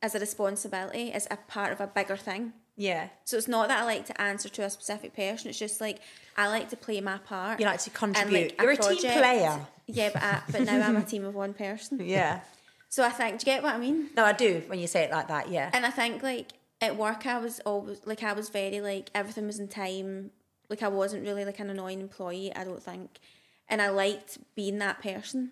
as 0.01 0.15
a 0.15 0.20
responsibility, 0.20 1.12
as 1.12 1.28
a 1.32 1.38
part 1.38 1.71
of 1.71 1.80
a 1.80 1.88
bigger 1.88 2.17
thing. 2.17 2.54
Yeah. 2.76 3.10
So 3.24 3.38
it's 3.38 3.48
not 3.48 3.68
that 3.68 3.82
I 3.82 3.86
like 3.86 4.06
to 4.08 4.22
answer 4.22 4.50
to 4.50 4.64
a 4.64 4.70
specific 4.70 5.16
person. 5.16 5.50
It's 5.50 5.60
just 5.60 5.80
like 5.80 6.00
I 6.36 6.48
like 6.48 6.70
to 6.70 6.78
play 6.78 7.00
my 7.02 7.18
part. 7.18 7.60
You 7.60 7.66
like 7.66 7.82
to 7.82 7.90
contribute. 7.90 8.54
a 8.58 8.64
You're 8.64 8.72
a 8.72 8.78
team 8.78 8.98
player. 8.98 9.60
Yeah, 9.88 10.10
but 10.14 10.24
I, 10.24 10.42
but 10.52 10.62
now 10.62 10.88
I'm 10.88 10.96
a 10.96 11.04
team 11.14 11.26
of 11.26 11.36
one 11.36 11.54
person. 11.54 12.00
Yeah. 12.04 12.42
So 12.90 13.04
I 13.04 13.10
think, 13.10 13.40
do 13.40 13.50
you 13.50 13.56
get 13.56 13.64
what 13.64 13.74
I 13.74 13.78
mean? 13.78 14.10
No, 14.16 14.24
I 14.24 14.34
do 14.34 14.64
when 14.68 14.80
you 14.80 14.88
say 14.88 15.04
it 15.04 15.12
like 15.12 15.28
that. 15.28 15.50
Yeah. 15.50 15.70
And 15.74 15.86
I 15.86 15.90
think 15.90 16.24
like 16.24 16.52
at 16.82 16.96
work, 16.96 17.26
I 17.26 17.40
was 17.40 17.60
always 17.62 18.00
like 18.06 18.24
I 18.24 18.34
was 18.34 18.50
very 18.50 18.82
like 18.82 19.10
everything 19.14 19.48
was 19.48 19.60
in 19.60 19.68
time. 19.68 20.32
Like 20.70 20.84
I 20.84 20.88
wasn't 20.88 21.24
really 21.24 21.46
like 21.46 21.60
an 21.60 21.70
annoying 21.70 22.02
employee. 22.02 22.56
I 22.56 22.64
don't 22.64 22.82
think, 22.82 23.20
and 23.68 23.82
I 23.82 23.90
liked 23.90 24.38
being 24.56 24.80
that 24.80 25.02
person 25.02 25.52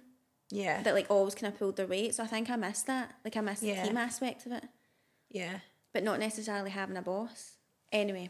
yeah. 0.50 0.82
that 0.84 0.94
like 0.94 1.08
always 1.10 1.36
kind 1.36 1.52
of 1.52 1.58
pulled 1.60 1.78
their 1.78 1.88
weight. 1.88 2.16
So 2.16 2.24
I 2.24 2.28
think 2.28 2.50
I 2.50 2.56
missed 2.56 2.88
that. 2.88 3.14
Like 3.24 3.36
I 3.38 3.42
missed 3.42 3.64
Yeah. 3.64 3.82
the 3.82 3.88
team 3.88 3.98
aspect 3.98 4.46
of 4.46 4.52
it, 4.54 4.64
yeah. 5.30 5.60
But 5.93 6.04
not 6.04 6.19
necessarily 6.19 6.71
having 6.71 6.97
a 6.97 7.01
boss. 7.01 7.54
Anyway, 7.91 8.30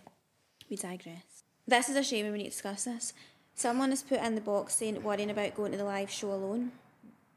we 0.69 0.75
digress. 0.75 1.43
This 1.67 1.89
is 1.89 1.95
a 1.95 2.03
shame 2.03 2.25
and 2.25 2.33
we 2.33 2.39
need 2.39 2.45
to 2.45 2.51
discuss 2.51 2.85
this. 2.85 3.13
Someone 3.53 3.89
has 3.89 4.01
put 4.03 4.21
in 4.21 4.35
the 4.35 4.41
box 4.41 4.75
saying 4.75 5.01
worrying 5.03 5.29
about 5.29 5.55
going 5.55 5.71
to 5.71 5.77
the 5.77 5.83
live 5.83 6.09
show 6.09 6.31
alone. 6.31 6.71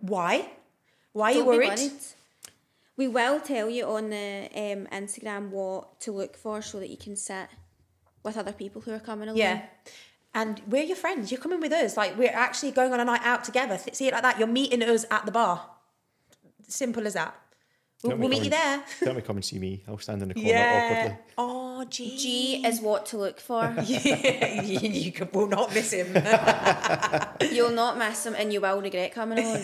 Why? 0.01 0.49
Why 1.13 1.33
are 1.33 1.35
you 1.35 1.43
be 1.43 1.47
worried? 1.47 1.91
We 2.97 3.09
will 3.09 3.41
tell 3.41 3.69
you 3.69 3.87
on 3.87 4.11
the 4.11 4.49
um, 4.55 4.87
Instagram 4.93 5.51
what 5.51 6.01
to 6.01 6.13
look 6.13 6.37
for 6.37 6.63
so 6.63 6.79
that 6.79 6.89
you 6.89 6.97
can 6.97 7.17
sit 7.17 7.49
with 8.23 8.37
other 8.37 8.53
people 8.53 8.83
who 8.83 8.93
are 8.93 9.01
coming 9.01 9.29
along. 9.29 9.39
Yeah. 9.39 9.63
And 10.33 10.61
we're 10.69 10.85
your 10.85 10.97
friends. 10.97 11.31
You're 11.31 11.41
coming 11.41 11.61
with 11.61 11.73
us. 11.73 11.97
Like 11.97 12.17
we're 12.17 12.33
actually 12.33 12.73
going 12.73 12.93
on 12.93 13.01
a 13.01 13.05
night 13.05 13.23
out 13.25 13.45
together. 13.45 13.79
See 13.93 14.09
it 14.09 14.13
like 14.13 14.23
that. 14.23 14.39
You're 14.39 14.49
meeting 14.49 14.83
us 14.83 15.05
at 15.11 15.27
the 15.27 15.33
bar. 15.33 15.69
Simple 16.67 17.07
as 17.07 17.15
that. 17.15 17.37
We'll, 18.03 18.17
we'll 18.19 18.29
meet 18.29 18.37
come 18.43 18.45
you 18.45 18.53
and- 18.53 18.53
there. 18.53 18.85
Tell 19.05 19.15
me 19.15 19.21
come 19.27 19.37
and 19.37 19.45
see 19.45 19.59
me. 19.59 19.83
I'll 19.89 19.99
stand 19.99 20.21
in 20.23 20.29
the 20.29 20.35
corner 20.35 20.51
awkwardly. 20.59 21.19
Oh, 21.39 21.85
gee. 21.89 22.17
G 22.19 22.67
is 22.67 22.81
what 22.81 23.07
to 23.07 23.17
look 23.19 23.41
for. 23.41 23.75
Yeah, 23.87 24.61
you, 24.63 24.89
you 24.91 25.29
will 25.33 25.47
not 25.49 25.73
miss 25.75 25.93
him. 25.93 26.09
You'll 27.53 27.71
not 27.71 27.97
miss 27.99 28.27
him, 28.27 28.35
and 28.37 28.53
you 28.53 28.61
will 28.61 28.81
regret 28.83 29.13
coming 29.13 29.39
on. 29.45 29.63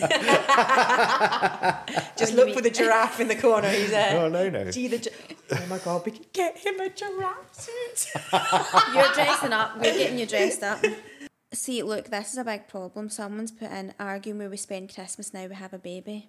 Just 2.16 2.34
look 2.34 2.54
for 2.54 2.60
the 2.60 2.70
giraffe 2.70 3.20
in 3.20 3.28
the 3.28 3.36
corner. 3.36 3.68
He's 3.70 3.90
there. 3.90 4.18
Oh, 4.20 4.28
no, 4.28 4.48
no. 4.48 4.70
Gee, 4.70 4.88
the 4.88 4.98
gi- 4.98 5.10
oh 5.52 5.66
my 5.68 5.78
god, 5.78 6.04
we 6.04 6.12
can 6.12 6.24
get 6.32 6.56
him 6.58 6.78
a 6.80 6.88
giraffe 6.90 7.54
suit. 7.54 8.12
You're 8.94 9.12
dressing 9.14 9.52
up. 9.52 9.76
We're 9.76 9.82
getting 9.94 10.18
you 10.18 10.26
dressed 10.26 10.62
up. 10.62 10.84
See, 11.52 11.82
look, 11.82 12.10
this 12.10 12.32
is 12.32 12.38
a 12.38 12.44
big 12.44 12.68
problem. 12.68 13.08
Someone's 13.10 13.50
put 13.50 13.70
in 13.70 13.92
arguing 13.98 14.38
where 14.38 14.50
we 14.50 14.56
spend 14.56 14.94
Christmas 14.94 15.34
now 15.34 15.46
we 15.46 15.54
have 15.54 15.72
a 15.72 15.78
baby. 15.78 16.28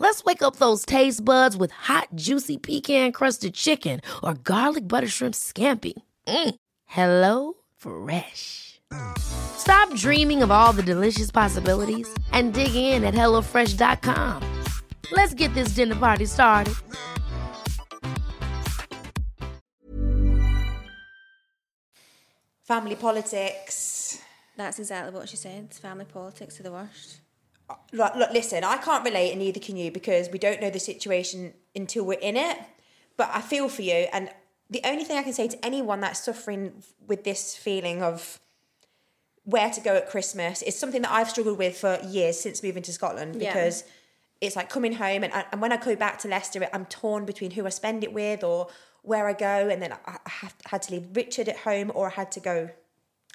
Let's 0.00 0.24
wake 0.24 0.42
up 0.42 0.56
those 0.56 0.86
taste 0.86 1.22
buds 1.22 1.58
with 1.58 1.72
hot, 1.72 2.08
juicy 2.14 2.56
pecan 2.56 3.12
crusted 3.12 3.52
chicken 3.52 4.00
or 4.24 4.32
garlic 4.32 4.88
butter 4.88 5.06
shrimp 5.06 5.34
scampi. 5.34 5.92
Mm. 6.26 6.54
Hello 6.86 7.52
Fresh. 7.76 8.80
Stop 9.18 9.94
dreaming 9.94 10.42
of 10.42 10.50
all 10.50 10.72
the 10.72 10.82
delicious 10.82 11.30
possibilities 11.30 12.08
and 12.32 12.54
dig 12.54 12.74
in 12.74 13.04
at 13.04 13.12
HelloFresh.com. 13.12 14.42
Let's 15.12 15.34
get 15.34 15.52
this 15.52 15.74
dinner 15.74 15.96
party 15.96 16.24
started. 16.24 16.74
Family 22.62 22.96
politics. 22.96 24.18
That's 24.56 24.78
exactly 24.78 25.12
what 25.12 25.28
she 25.28 25.36
said. 25.36 25.74
Family 25.74 26.06
politics 26.06 26.58
are 26.58 26.62
the 26.62 26.72
worst. 26.72 27.19
Look, 27.92 28.14
look, 28.16 28.30
listen, 28.30 28.64
I 28.64 28.76
can't 28.78 29.04
relate, 29.04 29.30
and 29.30 29.40
neither 29.40 29.60
can 29.60 29.76
you, 29.76 29.90
because 29.90 30.28
we 30.30 30.38
don't 30.38 30.60
know 30.60 30.70
the 30.70 30.80
situation 30.80 31.54
until 31.74 32.04
we're 32.04 32.18
in 32.18 32.36
it. 32.36 32.58
But 33.16 33.30
I 33.32 33.40
feel 33.40 33.68
for 33.68 33.82
you, 33.82 34.06
and 34.12 34.30
the 34.70 34.80
only 34.84 35.04
thing 35.04 35.18
I 35.18 35.22
can 35.22 35.32
say 35.32 35.48
to 35.48 35.64
anyone 35.64 36.00
that's 36.00 36.20
suffering 36.20 36.82
with 37.06 37.24
this 37.24 37.56
feeling 37.56 38.02
of 38.02 38.40
where 39.44 39.70
to 39.70 39.80
go 39.80 39.96
at 39.96 40.08
Christmas 40.08 40.62
is 40.62 40.78
something 40.78 41.02
that 41.02 41.10
I've 41.10 41.28
struggled 41.28 41.58
with 41.58 41.76
for 41.76 41.98
years 42.06 42.38
since 42.38 42.62
moving 42.62 42.82
to 42.84 42.92
Scotland 42.92 43.34
Yeah. 43.40 43.52
because 43.52 43.84
it's 44.40 44.54
like 44.54 44.68
coming 44.70 44.92
home 44.92 45.24
and, 45.24 45.32
and 45.50 45.60
when 45.60 45.72
I 45.72 45.76
go 45.76 45.96
back 45.96 46.18
to 46.20 46.28
Leicester, 46.28 46.66
I'm 46.72 46.86
torn 46.86 47.24
between 47.24 47.50
who 47.50 47.66
I 47.66 47.70
spend 47.70 48.04
it 48.04 48.12
with 48.12 48.44
or 48.44 48.68
where 49.02 49.26
I 49.26 49.32
go. 49.32 49.68
And 49.68 49.82
then 49.82 49.92
I, 49.92 49.98
I 50.06 50.30
have, 50.30 50.54
had 50.66 50.82
to 50.82 50.92
leave 50.92 51.08
Richard 51.14 51.48
at 51.48 51.58
home 51.58 51.90
or 51.94 52.06
I 52.06 52.10
had 52.10 52.30
to 52.32 52.40
go. 52.40 52.70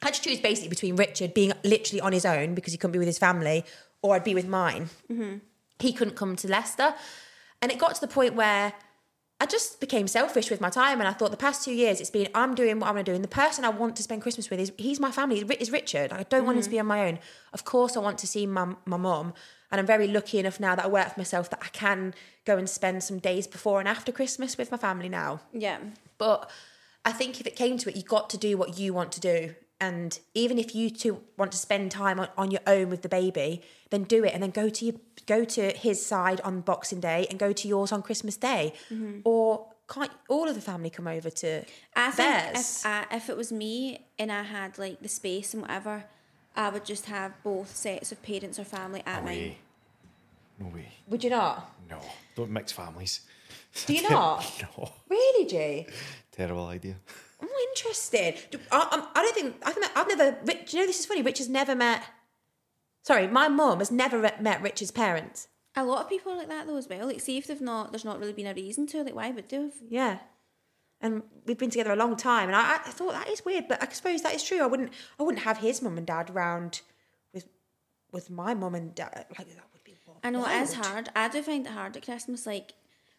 I 0.01 0.05
had 0.05 0.13
to 0.13 0.21
choose 0.21 0.39
basically 0.39 0.69
between 0.69 0.95
Richard 0.95 1.33
being 1.33 1.53
literally 1.63 2.01
on 2.01 2.13
his 2.13 2.25
own 2.25 2.55
because 2.55 2.71
he 2.71 2.77
couldn't 2.77 2.93
be 2.93 2.99
with 2.99 3.07
his 3.07 3.17
family 3.17 3.65
or 4.05 4.15
I'd 4.15 4.23
be 4.23 4.35
with 4.35 4.47
mine. 4.47 4.89
Mm-hmm. 5.11 5.37
He 5.79 5.91
couldn't 5.91 6.15
come 6.15 6.35
to 6.35 6.47
Leicester. 6.47 6.93
And 7.61 7.71
it 7.71 7.79
got 7.79 7.95
to 7.95 8.01
the 8.01 8.07
point 8.07 8.35
where 8.35 8.73
I 9.41 9.47
just 9.47 9.79
became 9.79 10.07
selfish 10.07 10.49
with 10.49 10.61
my 10.61 10.69
time, 10.69 10.99
and 11.01 11.07
I 11.09 11.11
thought 11.11 11.31
the 11.31 11.37
past 11.37 11.65
two 11.65 11.73
years 11.73 11.99
it's 11.99 12.11
been 12.11 12.29
I'm 12.35 12.55
doing 12.55 12.79
what 12.79 12.87
I'm 12.87 12.93
going 12.93 13.05
to 13.05 13.11
do, 13.11 13.15
and 13.15 13.23
the 13.23 13.27
person 13.27 13.65
I 13.65 13.69
want 13.69 13.95
to 13.97 14.03
spend 14.03 14.21
Christmas 14.21 14.49
with 14.49 14.59
is 14.59 14.71
he's 14.77 14.99
my 14.99 15.11
family, 15.11 15.39
is 15.59 15.71
Richard. 15.71 16.13
I 16.13 16.23
don't 16.23 16.45
want 16.45 16.57
him 16.57 16.63
to 16.63 16.69
mm-hmm. 16.69 16.75
be 16.75 16.79
on 16.79 16.85
my 16.85 17.07
own. 17.07 17.19
Of 17.51 17.65
course, 17.65 17.97
I 17.97 17.99
want 17.99 18.17
to 18.19 18.27
see 18.27 18.45
my 18.45 18.75
my 18.85 18.97
mum, 18.97 19.33
and 19.71 19.79
I'm 19.79 19.87
very 19.87 20.07
lucky 20.07 20.39
enough 20.39 20.59
now 20.59 20.75
that 20.75 20.85
I 20.85 20.87
work 20.87 21.13
for 21.13 21.19
myself 21.19 21.49
that 21.49 21.59
I 21.61 21.67
can 21.69 22.13
go 22.45 22.57
and 22.57 22.69
spend 22.69 23.03
some 23.03 23.19
days 23.19 23.45
before 23.45 23.79
and 23.79 23.89
after 23.89 24.11
Christmas 24.11 24.57
with 24.57 24.71
my 24.71 24.77
family 24.77 25.09
now. 25.09 25.41
Yeah. 25.51 25.79
But 26.17 26.49
I 27.03 27.11
think 27.11 27.41
if 27.41 27.47
it 27.47 27.55
came 27.57 27.77
to 27.79 27.89
it, 27.89 27.95
you 27.97 28.03
got 28.03 28.29
to 28.29 28.37
do 28.37 28.55
what 28.57 28.79
you 28.79 28.93
want 28.93 29.11
to 29.13 29.19
do. 29.19 29.55
And 29.79 30.17
even 30.33 30.57
if 30.57 30.73
you 30.73 30.89
two 30.89 31.21
want 31.37 31.51
to 31.51 31.57
spend 31.57 31.91
time 31.91 32.19
on, 32.19 32.29
on 32.37 32.49
your 32.51 32.61
own 32.65 32.89
with 32.89 33.01
the 33.01 33.09
baby, 33.09 33.61
then 33.89 34.03
do 34.03 34.23
it 34.23 34.33
and 34.33 34.41
then 34.41 34.51
go 34.51 34.69
to 34.69 34.85
your, 34.85 34.95
go 35.27 35.43
to 35.43 35.71
his 35.71 36.03
side 36.05 36.39
on 36.41 36.61
Boxing 36.61 37.01
Day 37.01 37.27
and 37.29 37.37
go 37.37 37.51
to 37.51 37.67
yours 37.67 37.91
on 37.91 38.01
Christmas 38.01 38.37
Day. 38.37 38.73
Mm-hmm. 38.89 39.19
Or 39.25 39.67
can't 39.89 40.11
all 40.29 40.47
of 40.47 40.55
the 40.55 40.61
family 40.61 40.89
come 40.89 41.07
over 41.07 41.29
to 41.29 41.63
I 41.95 42.09
think 42.11 42.15
theirs? 42.53 42.79
if, 42.79 42.85
I, 42.85 43.05
if 43.11 43.29
it 43.29 43.37
was 43.37 43.51
me 43.51 44.05
and 44.17 44.31
I 44.31 44.43
had 44.43 44.77
like 44.79 45.01
the 45.01 45.09
space 45.09 45.53
and 45.53 45.61
whatever, 45.61 46.05
I 46.55 46.69
would 46.69 46.85
just 46.85 47.05
have 47.07 47.33
both 47.43 47.75
sets 47.75 48.11
of 48.13 48.23
parents 48.23 48.57
or 48.57 48.63
family 48.63 49.03
at 49.05 49.19
No 49.23 49.25
mine. 49.29 49.37
way. 49.37 49.57
No 50.57 50.67
way. 50.67 50.87
Would 51.09 51.23
you 51.23 51.29
not? 51.31 51.69
No. 51.89 51.99
Don't 52.35 52.49
mix 52.49 52.71
families. 52.71 53.21
Do 53.85 53.93
you 53.93 54.09
not? 54.09 54.63
no. 54.77 54.89
really, 55.09 55.45
G? 55.45 55.85
Terrible 56.31 56.65
idea. 56.67 56.95
Oh, 57.47 57.67
interesting. 57.75 58.33
Do- 58.51 58.59
I, 58.71 58.87
I'm- 58.91 59.07
don't 59.13 59.35
think 59.35 59.55
I've 59.63 59.79
met, 59.79 59.91
I've 59.95 60.07
never. 60.07 60.37
Rich, 60.45 60.71
do 60.71 60.77
you 60.77 60.83
know 60.83 60.87
this 60.87 60.99
is 60.99 61.05
funny? 61.05 61.21
Rich 61.21 61.37
has 61.39 61.49
never 61.49 61.75
met. 61.75 62.03
Sorry, 63.03 63.27
my 63.27 63.47
mum 63.47 63.79
has 63.79 63.91
never 63.91 64.19
re- 64.19 64.33
met 64.39 64.61
Richard's 64.61 64.91
parents. 64.91 65.47
A 65.75 65.83
lot 65.83 66.01
of 66.03 66.09
people 66.09 66.31
are 66.31 66.37
like 66.37 66.47
that 66.49 66.65
though 66.67 66.77
as 66.77 66.87
well. 66.87 67.05
Like, 67.07 67.19
see 67.19 67.37
if 67.37 67.47
they've 67.47 67.61
not, 67.61 67.91
there's 67.91 68.05
not 68.05 68.19
really 68.19 68.33
been 68.33 68.47
a 68.47 68.53
reason 68.53 68.87
to. 68.87 69.03
Like, 69.03 69.15
why 69.15 69.31
would 69.31 69.49
they 69.49 69.57
have? 69.57 69.73
Yeah. 69.89 70.19
And 71.01 71.23
we've 71.45 71.57
been 71.57 71.69
together 71.69 71.91
a 71.91 71.95
long 71.97 72.15
time, 72.15 72.47
and 72.47 72.55
I, 72.55 72.75
I 72.75 72.91
thought 72.91 73.11
that 73.11 73.27
is 73.29 73.43
weird, 73.45 73.67
but 73.67 73.83
I 73.83 73.89
suppose 73.91 74.21
that 74.21 74.33
is 74.33 74.43
true. 74.43 74.61
I 74.63 74.65
wouldn't, 74.65 74.91
I 75.19 75.23
wouldn't 75.23 75.43
have 75.43 75.57
his 75.57 75.81
mum 75.81 75.97
and 75.97 76.07
dad 76.07 76.33
round 76.33 76.81
with, 77.33 77.45
with 78.11 78.29
my 78.29 78.53
mum 78.53 78.73
and 78.75 78.95
dad. 78.95 79.25
Like 79.37 79.49
that 79.49 79.65
would 79.73 79.83
be. 79.83 79.93
I 80.23 80.29
know 80.31 80.45
it 80.45 80.61
is 80.61 80.73
hard. 80.73 81.09
I 81.15 81.27
do 81.27 81.43
find 81.43 81.67
it 81.67 81.73
hard 81.73 81.95
at 81.97 82.05
Christmas. 82.05 82.47
Like, 82.47 82.73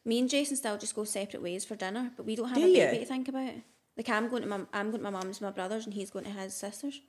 me 0.04 0.18
and 0.18 0.28
Jason 0.28 0.56
still 0.56 0.78
just 0.78 0.96
go 0.96 1.04
separate 1.04 1.42
ways 1.42 1.64
for 1.64 1.76
dinner, 1.76 2.10
but 2.16 2.24
we 2.26 2.34
don't 2.34 2.48
have 2.48 2.56
Do 2.56 2.62
a 2.64 2.72
baby 2.72 2.94
you? 2.96 3.00
to 3.00 3.06
think 3.06 3.28
about. 3.28 3.52
Like, 3.96 4.08
I'm 4.08 4.28
going 4.28 4.42
to 4.42 4.48
my, 4.48 4.60
I'm 4.72 4.90
going 4.90 5.02
to 5.02 5.10
my 5.10 5.18
mum's, 5.18 5.40
my 5.40 5.50
brother's, 5.50 5.86
and 5.86 5.94
he's 5.94 6.10
going 6.10 6.24
to 6.24 6.30
his 6.30 6.54
sister's. 6.54 7.00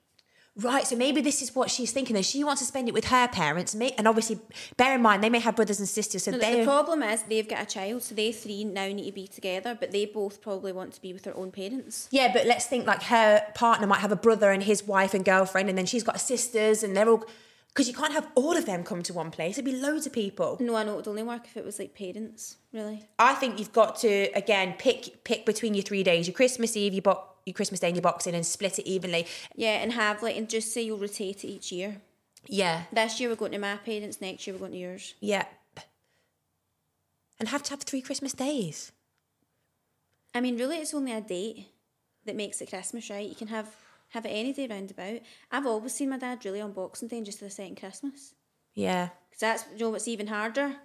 Right, 0.60 0.88
so 0.88 0.95
maybe 0.95 1.21
this 1.21 1.43
is 1.43 1.54
what 1.54 1.69
she's 1.69 1.91
thinking. 1.91 2.15
Is 2.15 2.28
she 2.28 2.43
wants 2.43 2.62
to 2.63 2.67
spend 2.67 2.88
it 2.88 2.93
with 2.93 3.06
her 3.06 3.28
parents, 3.28 3.76
and 3.76 4.08
obviously, 4.08 4.39
bear 4.76 4.95
in 4.95 5.04
mind 5.04 5.23
they 5.23 5.30
may 5.30 5.38
have 5.38 5.56
brothers 5.56 5.78
and 5.78 5.88
sisters, 5.88 6.23
so 6.23 6.32
No, 6.32 6.39
the 6.39 6.63
problem 6.63 7.04
is 7.04 7.21
they've 7.23 7.47
got 7.47 7.62
a 7.62 7.65
child, 7.67 8.02
so 8.02 8.15
they 8.15 8.32
three 8.32 8.63
now 8.63 8.88
need 8.88 9.06
to 9.06 9.12
be 9.12 9.28
together, 9.28 9.78
but 9.80 9.91
they 9.91 10.06
both 10.06 10.41
probably 10.41 10.71
want 10.71 10.93
to 10.93 11.02
be 11.02 11.13
with 11.13 11.23
their 11.23 11.38
own 11.38 11.52
parents. 11.52 12.08
Yeah, 12.10 12.34
but 12.34 12.47
let's 12.47 12.65
think 12.65 12.88
like 12.88 13.04
her 13.04 13.45
partner 13.54 13.86
might 13.86 14.00
have 14.00 14.12
a 14.12 14.15
brother 14.15 14.50
and 14.50 14.63
his 14.63 14.84
wife 14.84 15.13
and 15.13 15.23
girlfriend, 15.23 15.69
and 15.69 15.78
then 15.78 15.86
she's 15.86 16.04
got 16.04 16.19
sisters, 16.19 16.82
and 16.82 16.97
they're 16.97 17.10
all. 17.10 17.23
Because 17.77 17.87
you 17.87 17.93
can't 17.93 18.13
have 18.13 18.27
all 18.33 18.57
of 18.57 18.65
them 18.65 18.83
come 18.83 19.03
to 19.03 19.13
one 19.13 19.29
place. 19.29 19.53
It'd 19.53 19.63
be 19.63 19.71
loads 19.79 20.07
of 20.07 20.11
people. 20.13 20.57
No, 20.59 20.75
I 20.75 20.83
know 20.83 20.93
it 20.93 20.95
would 20.95 21.07
only 21.07 21.21
work 21.21 21.45
if 21.45 21.55
it 21.55 21.63
was 21.63 21.77
like 21.77 21.93
parents, 21.93 22.57
really. 22.73 23.03
I 23.19 23.35
think 23.35 23.59
you've 23.59 23.71
got 23.71 23.97
to 23.97 24.31
again 24.33 24.73
pick 24.79 25.23
pick 25.23 25.45
between 25.45 25.75
your 25.75 25.83
three 25.83 26.01
days: 26.01 26.25
your 26.25 26.33
Christmas 26.33 26.75
Eve, 26.75 26.93
your 26.95 27.03
bo- 27.03 27.23
your 27.45 27.53
Christmas 27.53 27.79
Day, 27.79 27.89
and 27.89 27.95
your 27.95 28.01
Boxing, 28.01 28.33
and 28.33 28.43
split 28.43 28.79
it 28.79 28.87
evenly. 28.87 29.27
Yeah, 29.55 29.75
and 29.83 29.93
have 29.93 30.23
like, 30.23 30.35
and 30.35 30.49
just 30.49 30.73
say 30.73 30.81
you'll 30.81 30.97
rotate 30.97 31.43
it 31.43 31.47
each 31.49 31.71
year. 31.71 32.01
Yeah, 32.47 32.83
This 32.91 33.19
year 33.19 33.29
we're 33.29 33.35
going 33.35 33.51
to 33.51 33.59
my 33.59 33.75
parents, 33.75 34.21
next 34.21 34.47
year 34.47 34.55
we're 34.55 34.61
going 34.61 34.71
to 34.71 34.77
yours. 34.79 35.13
yeah. 35.19 35.45
And 37.39 37.49
have 37.49 37.61
to 37.63 37.69
have 37.69 37.81
three 37.81 38.01
Christmas 38.01 38.33
days. 38.33 38.91
I 40.33 40.41
mean, 40.41 40.57
really, 40.57 40.77
it's 40.77 40.93
only 40.93 41.11
a 41.11 41.21
date 41.21 41.67
that 42.25 42.35
makes 42.35 42.59
it 42.61 42.69
Christmas, 42.69 43.09
right? 43.11 43.29
You 43.29 43.35
can 43.35 43.49
have 43.49 43.69
have 44.09 44.25
it 44.25 44.29
any 44.29 44.53
day 44.53 44.67
round 44.67 44.91
about. 44.91 45.19
I've 45.51 45.65
always 45.65 45.93
seen 45.93 46.09
my 46.09 46.17
dad 46.17 46.43
really 46.45 46.61
on 46.61 46.71
Boxing 46.71 47.07
Day 47.07 47.17
and 47.17 47.25
just 47.25 47.39
the 47.39 47.49
second 47.49 47.79
Christmas. 47.79 48.33
Yeah, 48.73 49.09
Because 49.29 49.39
that's, 49.39 49.65
you 49.73 49.79
know, 49.79 49.89
what's 49.89 50.07
even 50.07 50.27
harder? 50.27 50.75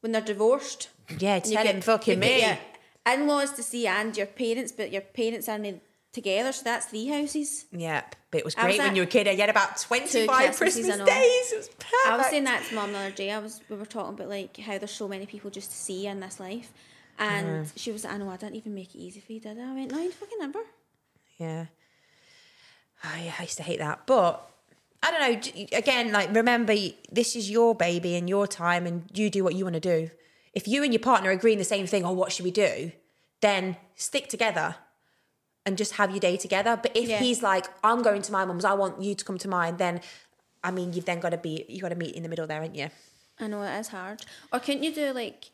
When 0.00 0.12
they're 0.12 0.20
divorced. 0.22 0.88
yeah. 1.18 1.38
Tell 1.38 1.66
him 1.66 1.80
fucking 1.80 2.18
me. 2.18 2.58
in-laws 3.06 3.52
to 3.52 3.62
see 3.62 3.86
and 3.86 4.16
your 4.16 4.26
parents, 4.26 4.72
but 4.72 4.90
your 4.90 5.02
parents 5.02 5.48
aren't 5.48 5.82
together, 6.12 6.52
so 6.52 6.62
that's 6.64 6.86
three 6.86 7.08
houses. 7.08 7.66
Yeah, 7.72 8.02
but 8.30 8.38
it 8.38 8.44
was 8.44 8.54
I 8.56 8.66
was 8.66 8.76
great 8.76 8.86
when 8.86 8.96
you 8.96 9.02
were 9.02 9.06
a 9.06 9.10
kid. 9.10 9.26
You 9.26 9.36
had 9.36 9.50
about 9.50 9.78
twenty 9.78 10.26
five 10.26 10.56
Christmases 10.56 10.86
Christmas 10.86 10.98
and 10.98 11.06
days. 11.06 11.52
It 11.52 11.56
was 11.56 11.68
perfect. 11.68 12.06
I 12.06 12.16
was 12.16 12.26
saying 12.26 12.44
that 12.44 12.64
to 12.68 12.74
mum 12.74 12.92
the 12.92 12.98
other 12.98 13.10
day. 13.10 13.30
I 13.30 13.38
was 13.38 13.60
we 13.68 13.76
were 13.76 13.86
talking 13.86 14.14
about 14.14 14.28
like 14.28 14.56
how 14.58 14.78
there's 14.78 14.90
so 14.90 15.08
many 15.08 15.26
people 15.26 15.50
just 15.50 15.70
to 15.70 15.76
see 15.76 16.06
in 16.06 16.20
this 16.20 16.38
life, 16.38 16.72
and 17.18 17.48
uh-huh. 17.48 17.64
she 17.76 17.92
was 17.92 18.04
like, 18.04 18.14
"I 18.14 18.18
know 18.18 18.28
I 18.28 18.36
didn't 18.36 18.56
even 18.56 18.74
make 18.74 18.94
it 18.94 18.98
easy 18.98 19.20
for 19.20 19.32
you, 19.32 19.40
did 19.40 19.58
I?" 19.58 19.70
I 19.70 19.74
went, 19.74 19.90
"No, 19.90 20.00
you 20.00 20.10
fucking 20.10 20.38
never." 20.38 20.60
Yeah. 21.38 21.66
Oh, 23.04 23.08
I 23.08 23.42
used 23.42 23.56
to 23.56 23.62
hate 23.62 23.78
that. 23.78 24.06
But 24.06 24.48
I 25.02 25.10
don't 25.10 25.20
know. 25.20 25.76
Again, 25.76 26.12
like, 26.12 26.34
remember, 26.34 26.74
this 27.10 27.34
is 27.34 27.50
your 27.50 27.74
baby 27.74 28.14
and 28.14 28.28
your 28.28 28.46
time, 28.46 28.86
and 28.86 29.04
you 29.14 29.30
do 29.30 29.42
what 29.44 29.54
you 29.54 29.64
want 29.64 29.74
to 29.74 29.80
do. 29.80 30.10
If 30.54 30.68
you 30.68 30.82
and 30.84 30.92
your 30.92 31.00
partner 31.00 31.30
agree 31.30 31.52
on 31.52 31.58
the 31.58 31.64
same 31.64 31.86
thing, 31.86 32.04
oh, 32.04 32.12
what 32.12 32.30
should 32.32 32.44
we 32.44 32.50
do? 32.50 32.92
Then 33.40 33.76
stick 33.96 34.28
together 34.28 34.76
and 35.64 35.76
just 35.78 35.94
have 35.94 36.10
your 36.10 36.20
day 36.20 36.36
together. 36.36 36.78
But 36.80 36.96
if 36.96 37.08
Yeah. 37.08 37.18
he's 37.18 37.42
like, 37.42 37.66
I'm 37.82 38.02
going 38.02 38.22
to 38.22 38.32
my 38.32 38.44
mum's, 38.44 38.64
I 38.64 38.74
want 38.74 39.00
you 39.02 39.14
to 39.14 39.24
come 39.24 39.38
to 39.38 39.48
mine, 39.48 39.76
then, 39.78 40.00
I 40.62 40.70
mean, 40.70 40.92
you've 40.92 41.04
then 41.06 41.20
got 41.20 41.30
to 41.30 41.38
be, 41.38 41.64
you 41.68 41.80
got 41.80 41.88
to 41.88 41.94
meet 41.96 42.14
in 42.14 42.22
the 42.22 42.28
middle 42.28 42.46
there, 42.46 42.62
ain't 42.62 42.76
you? 42.76 42.90
I 43.40 43.46
know 43.48 43.62
it 43.62 43.78
is 43.80 43.88
hard. 43.88 44.24
Or 44.52 44.60
couldn't 44.60 44.82
you 44.84 44.94
do 44.94 45.12
like? 45.12 45.50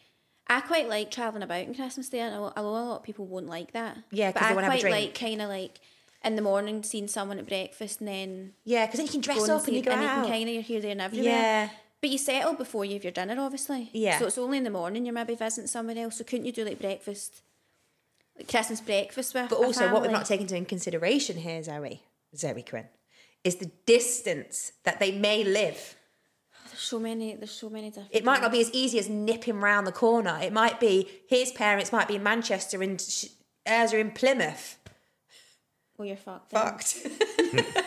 I 0.48 0.60
quite 0.62 0.88
like 0.88 1.10
traveling 1.10 1.42
about 1.42 1.66
on 1.66 1.74
Christmas 1.74 2.08
Day. 2.08 2.22
I 2.22 2.30
know, 2.30 2.52
I 2.56 2.62
know 2.62 2.68
a 2.68 2.70
lot 2.70 2.96
of 2.96 3.02
people 3.02 3.26
won't 3.26 3.48
like 3.48 3.72
that. 3.72 3.98
Yeah, 4.10 4.32
but 4.32 4.40
they 4.40 4.46
I 4.48 4.54
wanna 4.54 4.66
have 4.70 4.76
a 4.78 4.80
quite 4.80 4.90
like 4.90 5.14
kind 5.14 5.42
of 5.42 5.48
like 5.48 5.78
in 6.24 6.36
the 6.36 6.42
morning 6.42 6.82
seeing 6.82 7.08
someone 7.08 7.38
at 7.38 7.46
breakfast 7.46 8.00
and 8.00 8.08
then 8.08 8.52
Yeah, 8.64 8.86
because 8.86 8.98
then 8.98 9.06
you 9.06 9.12
can 9.12 9.20
dress 9.20 9.48
up 9.48 9.66
and 9.66 9.76
you 9.76 9.82
go 9.82 9.92
and 9.92 10.02
you 10.02 10.08
out. 10.08 10.22
can 10.24 10.32
kind 10.32 10.48
of 10.48 10.54
you're 10.54 10.62
here 10.62 10.80
there 10.80 10.90
and 10.92 11.00
everywhere. 11.00 11.30
Yeah. 11.30 11.68
But 12.00 12.10
you 12.10 12.18
settle 12.18 12.54
before 12.54 12.84
you 12.84 12.94
have 12.94 13.04
your 13.04 13.12
dinner, 13.12 13.40
obviously. 13.40 13.90
Yeah. 13.92 14.18
So 14.18 14.26
it's 14.26 14.38
only 14.38 14.58
in 14.58 14.64
the 14.64 14.70
morning 14.70 15.04
you're 15.04 15.14
maybe 15.14 15.34
visiting 15.34 15.66
somewhere 15.66 15.98
else. 15.98 16.16
So 16.18 16.24
couldn't 16.24 16.46
you 16.46 16.52
do 16.52 16.64
like 16.64 16.78
breakfast, 16.80 17.42
like 18.36 18.48
Christmas 18.48 18.80
breakfast 18.80 19.34
with? 19.34 19.50
But 19.50 19.56
also, 19.58 19.92
what 19.92 20.02
we're 20.02 20.10
not 20.10 20.26
taking 20.26 20.48
into 20.48 20.64
consideration 20.68 21.36
here, 21.38 21.60
Zoe, 21.62 22.02
Zoe 22.36 22.62
Quinn, 22.62 22.86
is 23.42 23.56
the 23.56 23.70
distance 23.84 24.72
that 24.84 25.00
they 25.00 25.10
may 25.10 25.42
live. 25.42 25.96
Oh, 26.54 26.68
there's 26.68 26.80
so 26.80 27.00
many. 27.00 27.34
There's 27.34 27.50
so 27.50 27.68
many 27.68 27.88
different. 27.88 28.10
It 28.12 28.24
might 28.24 28.42
not 28.42 28.52
be 28.52 28.60
as 28.60 28.70
easy 28.72 29.00
as 29.00 29.08
nipping 29.08 29.60
round 29.60 29.84
the 29.86 29.92
corner. 29.92 30.38
It 30.40 30.52
might 30.52 30.78
be 30.78 31.08
his 31.28 31.50
parents 31.50 31.92
might 31.92 32.06
be 32.06 32.14
in 32.14 32.22
Manchester 32.22 32.80
and 32.80 33.00
hers 33.66 33.92
are 33.92 33.98
in 33.98 34.12
Plymouth. 34.12 34.77
Oh, 35.98 36.04
you're 36.04 36.16
fucked. 36.16 36.50
then. 36.50 36.62
Fucked. 36.62 37.06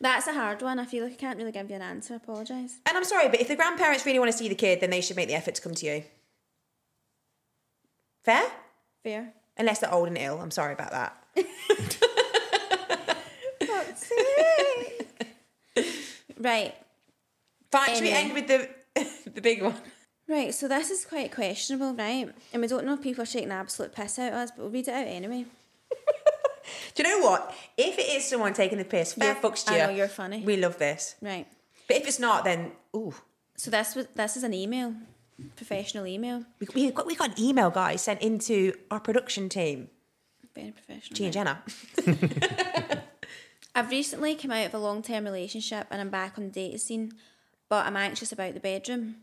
That's 0.00 0.26
a 0.28 0.32
hard 0.32 0.62
one. 0.62 0.78
I 0.78 0.84
feel 0.84 1.02
like 1.04 1.14
I 1.14 1.16
can't 1.16 1.38
really 1.38 1.50
give 1.52 1.68
you 1.70 1.76
an 1.76 1.82
answer. 1.82 2.14
I 2.14 2.16
apologise. 2.18 2.78
and 2.86 2.96
I'm 2.96 3.04
sorry, 3.04 3.28
but 3.28 3.40
if 3.40 3.48
the 3.48 3.56
grandparents 3.56 4.06
really 4.06 4.18
want 4.20 4.30
to 4.30 4.36
see 4.38 4.48
the 4.48 4.54
kid, 4.54 4.80
then 4.80 4.90
they 4.90 5.00
should 5.00 5.16
make 5.16 5.26
the 5.28 5.34
effort 5.34 5.56
to 5.56 5.62
come 5.62 5.74
to 5.74 5.86
you. 5.86 6.04
Fair? 8.24 8.44
Fair. 9.02 9.32
Unless 9.56 9.80
they're 9.80 9.92
old 9.92 10.06
and 10.08 10.16
ill. 10.18 10.38
I'm 10.40 10.50
sorry 10.52 10.72
about 10.74 10.90
that. 10.92 11.16
Right. 16.40 16.72
Fine. 17.72 17.94
Should 17.94 18.02
we 18.04 18.10
Anyway. 18.12 18.20
end 18.20 18.32
with 18.34 18.46
the 18.46 19.30
the 19.34 19.40
big 19.40 19.60
one? 19.62 19.74
Right, 20.28 20.54
so 20.54 20.68
this 20.68 20.90
is 20.90 21.04
quite 21.04 21.32
questionable, 21.34 21.94
right? 21.94 22.28
And 22.52 22.62
we 22.62 22.68
don't 22.68 22.84
know 22.84 22.94
if 22.94 23.02
people 23.02 23.22
are 23.22 23.26
taking 23.26 23.50
absolute 23.50 23.94
piss 23.94 24.18
out 24.18 24.28
of 24.32 24.34
us, 24.38 24.50
but 24.50 24.62
we'll 24.62 24.70
read 24.70 24.86
it 24.86 24.94
out 24.94 25.06
anyway. 25.06 25.46
Do 26.94 27.02
you 27.02 27.08
know 27.20 27.26
what? 27.26 27.54
If 27.76 27.98
it 27.98 28.08
is 28.16 28.24
someone 28.28 28.52
taking 28.54 28.78
the 28.78 28.84
piss, 28.84 29.14
fair 29.14 29.34
Yeah, 29.34 29.40
fucks 29.40 29.64
to 29.66 29.72
I 29.72 29.76
you. 29.76 29.82
know, 29.84 29.90
you're 29.90 30.08
funny. 30.08 30.42
We 30.44 30.56
love 30.56 30.78
this. 30.78 31.14
Right. 31.20 31.46
But 31.86 31.96
if 31.98 32.06
it's 32.06 32.18
not, 32.18 32.44
then 32.44 32.72
ooh, 32.96 33.14
So 33.56 33.70
this 33.70 33.94
was 33.94 34.06
this 34.14 34.36
is 34.36 34.42
an 34.44 34.52
email, 34.54 34.94
professional 35.56 36.06
email. 36.06 36.44
we, 36.60 36.66
we 36.74 36.90
got 36.90 37.06
we 37.06 37.14
got 37.14 37.30
an 37.38 37.42
email, 37.44 37.70
guys, 37.70 38.02
sent 38.02 38.20
into 38.22 38.72
our 38.90 39.00
production 39.00 39.48
team, 39.48 39.88
Very 40.54 40.72
professional. 40.72 41.16
G 41.16 41.24
and. 41.24 41.32
Jenna. 41.32 41.62
I've 43.74 43.90
recently 43.90 44.34
come 44.34 44.50
out 44.50 44.66
of 44.66 44.74
a 44.74 44.78
long 44.78 45.02
term 45.02 45.24
relationship 45.24 45.86
and 45.90 46.00
I'm 46.00 46.10
back 46.10 46.36
on 46.36 46.44
the 46.46 46.50
dating 46.50 46.78
scene, 46.78 47.12
but 47.68 47.86
I'm 47.86 47.96
anxious 47.96 48.32
about 48.32 48.54
the 48.54 48.60
bedroom. 48.60 49.16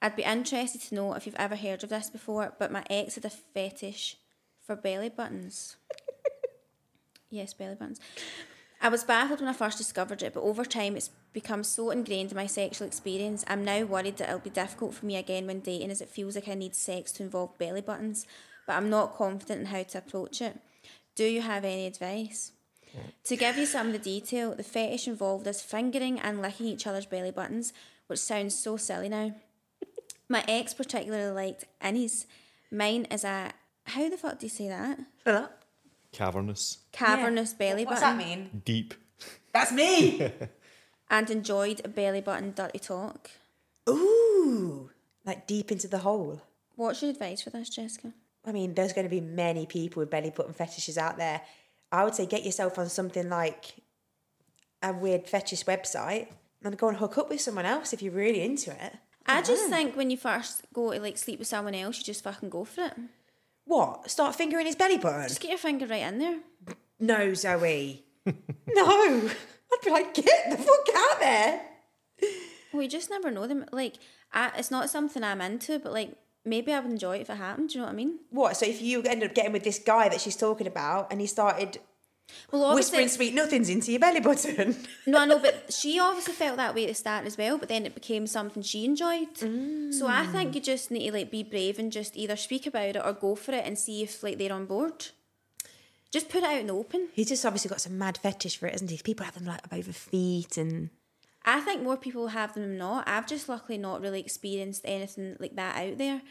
I'd 0.00 0.14
be 0.14 0.22
interested 0.22 0.80
to 0.82 0.94
know 0.94 1.14
if 1.14 1.26
you've 1.26 1.34
ever 1.36 1.56
heard 1.56 1.82
of 1.82 1.90
this 1.90 2.10
before, 2.10 2.52
but 2.58 2.70
my 2.70 2.84
ex 2.88 3.16
had 3.16 3.24
a 3.24 3.30
fetish 3.30 4.16
for 4.64 4.76
belly 4.76 5.08
buttons. 5.08 5.76
Yes, 7.30 7.54
belly 7.54 7.74
buttons. 7.74 8.00
I 8.80 8.88
was 8.88 9.04
baffled 9.04 9.40
when 9.40 9.48
I 9.48 9.54
first 9.54 9.78
discovered 9.78 10.22
it, 10.22 10.34
but 10.34 10.42
over 10.42 10.64
time 10.64 10.96
it's 10.96 11.10
become 11.32 11.64
so 11.64 11.90
ingrained 11.90 12.30
in 12.30 12.36
my 12.36 12.46
sexual 12.46 12.86
experience. 12.86 13.44
I'm 13.48 13.64
now 13.64 13.84
worried 13.84 14.18
that 14.18 14.28
it'll 14.28 14.40
be 14.40 14.50
difficult 14.50 14.94
for 14.94 15.06
me 15.06 15.16
again 15.16 15.46
when 15.46 15.60
dating, 15.60 15.90
as 15.90 16.00
it 16.00 16.08
feels 16.08 16.34
like 16.34 16.48
I 16.48 16.54
need 16.54 16.74
sex 16.74 17.12
to 17.12 17.22
involve 17.22 17.58
belly 17.58 17.80
buttons, 17.80 18.26
but 18.66 18.74
I'm 18.74 18.90
not 18.90 19.16
confident 19.16 19.60
in 19.60 19.66
how 19.66 19.82
to 19.82 19.98
approach 19.98 20.42
it. 20.42 20.58
Do 21.14 21.24
you 21.24 21.40
have 21.40 21.64
any 21.64 21.86
advice? 21.86 22.52
To 23.24 23.36
give 23.36 23.56
you 23.56 23.66
some 23.66 23.88
of 23.88 23.92
the 23.92 23.98
detail, 23.98 24.54
the 24.54 24.62
fetish 24.62 25.08
involved 25.08 25.46
is 25.46 25.60
fingering 25.60 26.18
and 26.20 26.40
licking 26.40 26.66
each 26.66 26.86
other's 26.86 27.06
belly 27.06 27.30
buttons, 27.30 27.72
which 28.06 28.18
sounds 28.18 28.58
so 28.58 28.76
silly 28.76 29.08
now. 29.08 29.34
My 30.28 30.44
ex 30.48 30.74
particularly 30.74 31.32
liked 31.32 31.64
innies. 31.82 32.26
Mine 32.70 33.06
is 33.10 33.24
a 33.24 33.52
how 33.84 34.08
the 34.08 34.16
fuck 34.16 34.40
do 34.40 34.46
you 34.46 34.50
say 34.50 34.68
that? 34.68 34.98
Fill. 35.24 35.48
Cavernous, 36.16 36.78
Cavernous 36.92 37.52
belly 37.52 37.84
What's 37.84 38.00
button. 38.00 38.18
that 38.18 38.26
mean? 38.26 38.62
deep. 38.64 38.94
That's 39.52 39.70
me. 39.72 40.32
And 41.08 41.30
enjoyed 41.30 41.82
a 41.84 41.88
belly 41.88 42.20
button 42.20 42.52
dirty 42.52 42.80
talk. 42.80 43.30
Ooh, 43.88 44.90
like 45.24 45.46
deep 45.46 45.70
into 45.70 45.86
the 45.86 45.98
hole. 45.98 46.42
What's 46.74 47.00
your 47.00 47.12
advice 47.12 47.42
for 47.42 47.50
this, 47.50 47.68
Jessica? 47.68 48.12
I 48.44 48.50
mean, 48.50 48.74
there's 48.74 48.92
going 48.92 49.04
to 49.04 49.08
be 49.10 49.20
many 49.20 49.66
people 49.66 50.00
with 50.00 50.10
belly 50.10 50.30
button 50.30 50.52
fetishes 50.52 50.98
out 50.98 51.16
there. 51.16 51.42
I 51.92 52.02
would 52.02 52.16
say 52.16 52.26
get 52.26 52.44
yourself 52.44 52.76
on 52.76 52.88
something 52.88 53.28
like 53.28 53.76
a 54.82 54.92
weird 54.92 55.28
fetish 55.28 55.64
website 55.64 56.26
and 56.64 56.76
go 56.76 56.88
and 56.88 56.96
hook 56.96 57.18
up 57.18 57.28
with 57.30 57.40
someone 57.40 57.66
else 57.66 57.92
if 57.92 58.02
you're 58.02 58.12
really 58.12 58.42
into 58.42 58.72
it. 58.72 58.94
I 59.26 59.42
just 59.42 59.68
think 59.68 59.94
when 59.94 60.10
you 60.10 60.16
first 60.16 60.62
go 60.72 60.92
to 60.92 60.98
like 61.00 61.18
sleep 61.18 61.38
with 61.38 61.48
someone 61.48 61.74
else, 61.76 61.98
you 61.98 62.04
just 62.04 62.24
fucking 62.24 62.48
go 62.48 62.64
for 62.64 62.86
it. 62.86 62.94
What? 63.66 64.10
Start 64.10 64.34
fingering 64.34 64.66
his 64.66 64.76
belly 64.76 64.98
button? 64.98 65.28
Just 65.28 65.40
get 65.40 65.50
your 65.50 65.58
finger 65.58 65.86
right 65.86 66.02
in 66.02 66.18
there. 66.18 66.38
No, 66.98 67.34
Zoe. 67.34 68.04
no. 68.26 68.34
I'd 69.28 69.84
be 69.84 69.90
like, 69.90 70.14
get 70.14 70.50
the 70.50 70.56
fuck 70.56 70.88
out 70.96 71.20
there. 71.20 71.60
You 72.72 72.88
just 72.88 73.10
never 73.10 73.30
know 73.30 73.46
them. 73.46 73.64
Like, 73.72 73.96
I, 74.32 74.52
it's 74.56 74.70
not 74.70 74.90
something 74.90 75.24
I'm 75.24 75.40
into, 75.40 75.78
but 75.78 75.92
like 75.92 76.16
maybe 76.44 76.72
I 76.72 76.80
would 76.80 76.90
enjoy 76.90 77.16
it 77.16 77.22
if 77.22 77.30
it 77.30 77.36
happened. 77.36 77.70
Do 77.70 77.74
you 77.74 77.80
know 77.80 77.86
what 77.86 77.92
I 77.92 77.96
mean? 77.96 78.18
What? 78.30 78.56
So 78.56 78.66
if 78.66 78.80
you 78.80 79.02
ended 79.02 79.30
up 79.30 79.34
getting 79.34 79.52
with 79.52 79.64
this 79.64 79.78
guy 79.78 80.08
that 80.08 80.20
she's 80.20 80.36
talking 80.36 80.66
about 80.66 81.10
and 81.10 81.20
he 81.20 81.26
started 81.26 81.78
Well, 82.50 82.74
whispering 82.74 83.08
sweet 83.08 83.34
nothings 83.34 83.68
into 83.68 83.90
your 83.90 84.00
belly 84.00 84.20
button. 84.20 84.76
no, 85.06 85.18
I 85.18 85.26
know, 85.26 85.38
but 85.38 85.72
she 85.72 85.98
obviously 85.98 86.34
felt 86.34 86.56
that 86.56 86.74
way 86.74 86.84
at 86.84 86.88
the 86.88 86.94
start 86.94 87.26
as 87.26 87.36
well. 87.36 87.58
But 87.58 87.68
then 87.68 87.86
it 87.86 87.94
became 87.94 88.26
something 88.26 88.62
she 88.62 88.84
enjoyed. 88.84 89.36
So 89.38 90.06
I 90.06 90.26
mm. 90.26 90.32
think 90.32 90.54
you 90.54 90.60
just 90.60 90.90
need 90.90 91.10
to 91.10 91.16
like 91.16 91.30
be 91.30 91.42
brave 91.42 91.78
and 91.78 91.92
just 91.92 92.16
either 92.16 92.36
speak 92.36 92.66
about 92.66 92.96
it 92.96 93.02
or 93.04 93.12
go 93.12 93.34
for 93.34 93.52
it 93.52 93.64
and 93.64 93.78
see 93.78 94.02
if 94.02 94.22
like 94.22 94.38
they're 94.38 94.52
on 94.52 94.66
board. 94.66 95.06
Just 96.12 96.28
put 96.28 96.42
it 96.42 96.44
out 96.44 96.60
in 96.60 96.68
the 96.68 96.74
open. 96.74 97.08
He's 97.12 97.28
just 97.28 97.44
obviously 97.44 97.68
got 97.68 97.80
some 97.80 97.98
mad 97.98 98.18
fetish 98.18 98.56
for 98.56 98.66
it, 98.66 98.74
isn't 98.76 98.90
he? 98.90 98.98
People 98.98 99.24
have 99.24 99.34
them 99.34 99.44
like 99.44 99.64
above 99.64 99.86
the 99.86 99.92
feet 99.92 100.56
and 100.56 100.90
I 101.44 101.60
think 101.60 101.82
more 101.82 101.96
people 101.96 102.28
have 102.28 102.54
them 102.54 102.62
than 102.64 102.78
not. 102.78 103.08
I've 103.08 103.26
just 103.26 103.48
luckily 103.48 103.78
not 103.78 104.00
really 104.00 104.20
experienced 104.20 104.82
anything 104.84 105.36
like 105.38 105.54
that 105.54 105.76
out 105.76 105.98
there. 105.98 106.22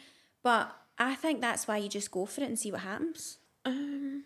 But 0.44 0.76
I 1.00 1.16
think 1.16 1.42
that's 1.42 1.68
why 1.68 1.78
you 1.78 1.90
just 1.90 2.12
go 2.12 2.26
for 2.26 2.42
it 2.42 2.48
and 2.48 2.60
see 2.60 2.72
what 2.72 2.82
happens. 2.82 3.38
I'm 3.64 4.26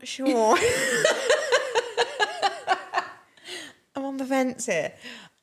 not 0.00 0.08
sure. 0.08 0.58
I'm 3.94 4.04
on 4.04 4.16
the 4.16 4.24
fence 4.24 4.66
here. 4.66 4.92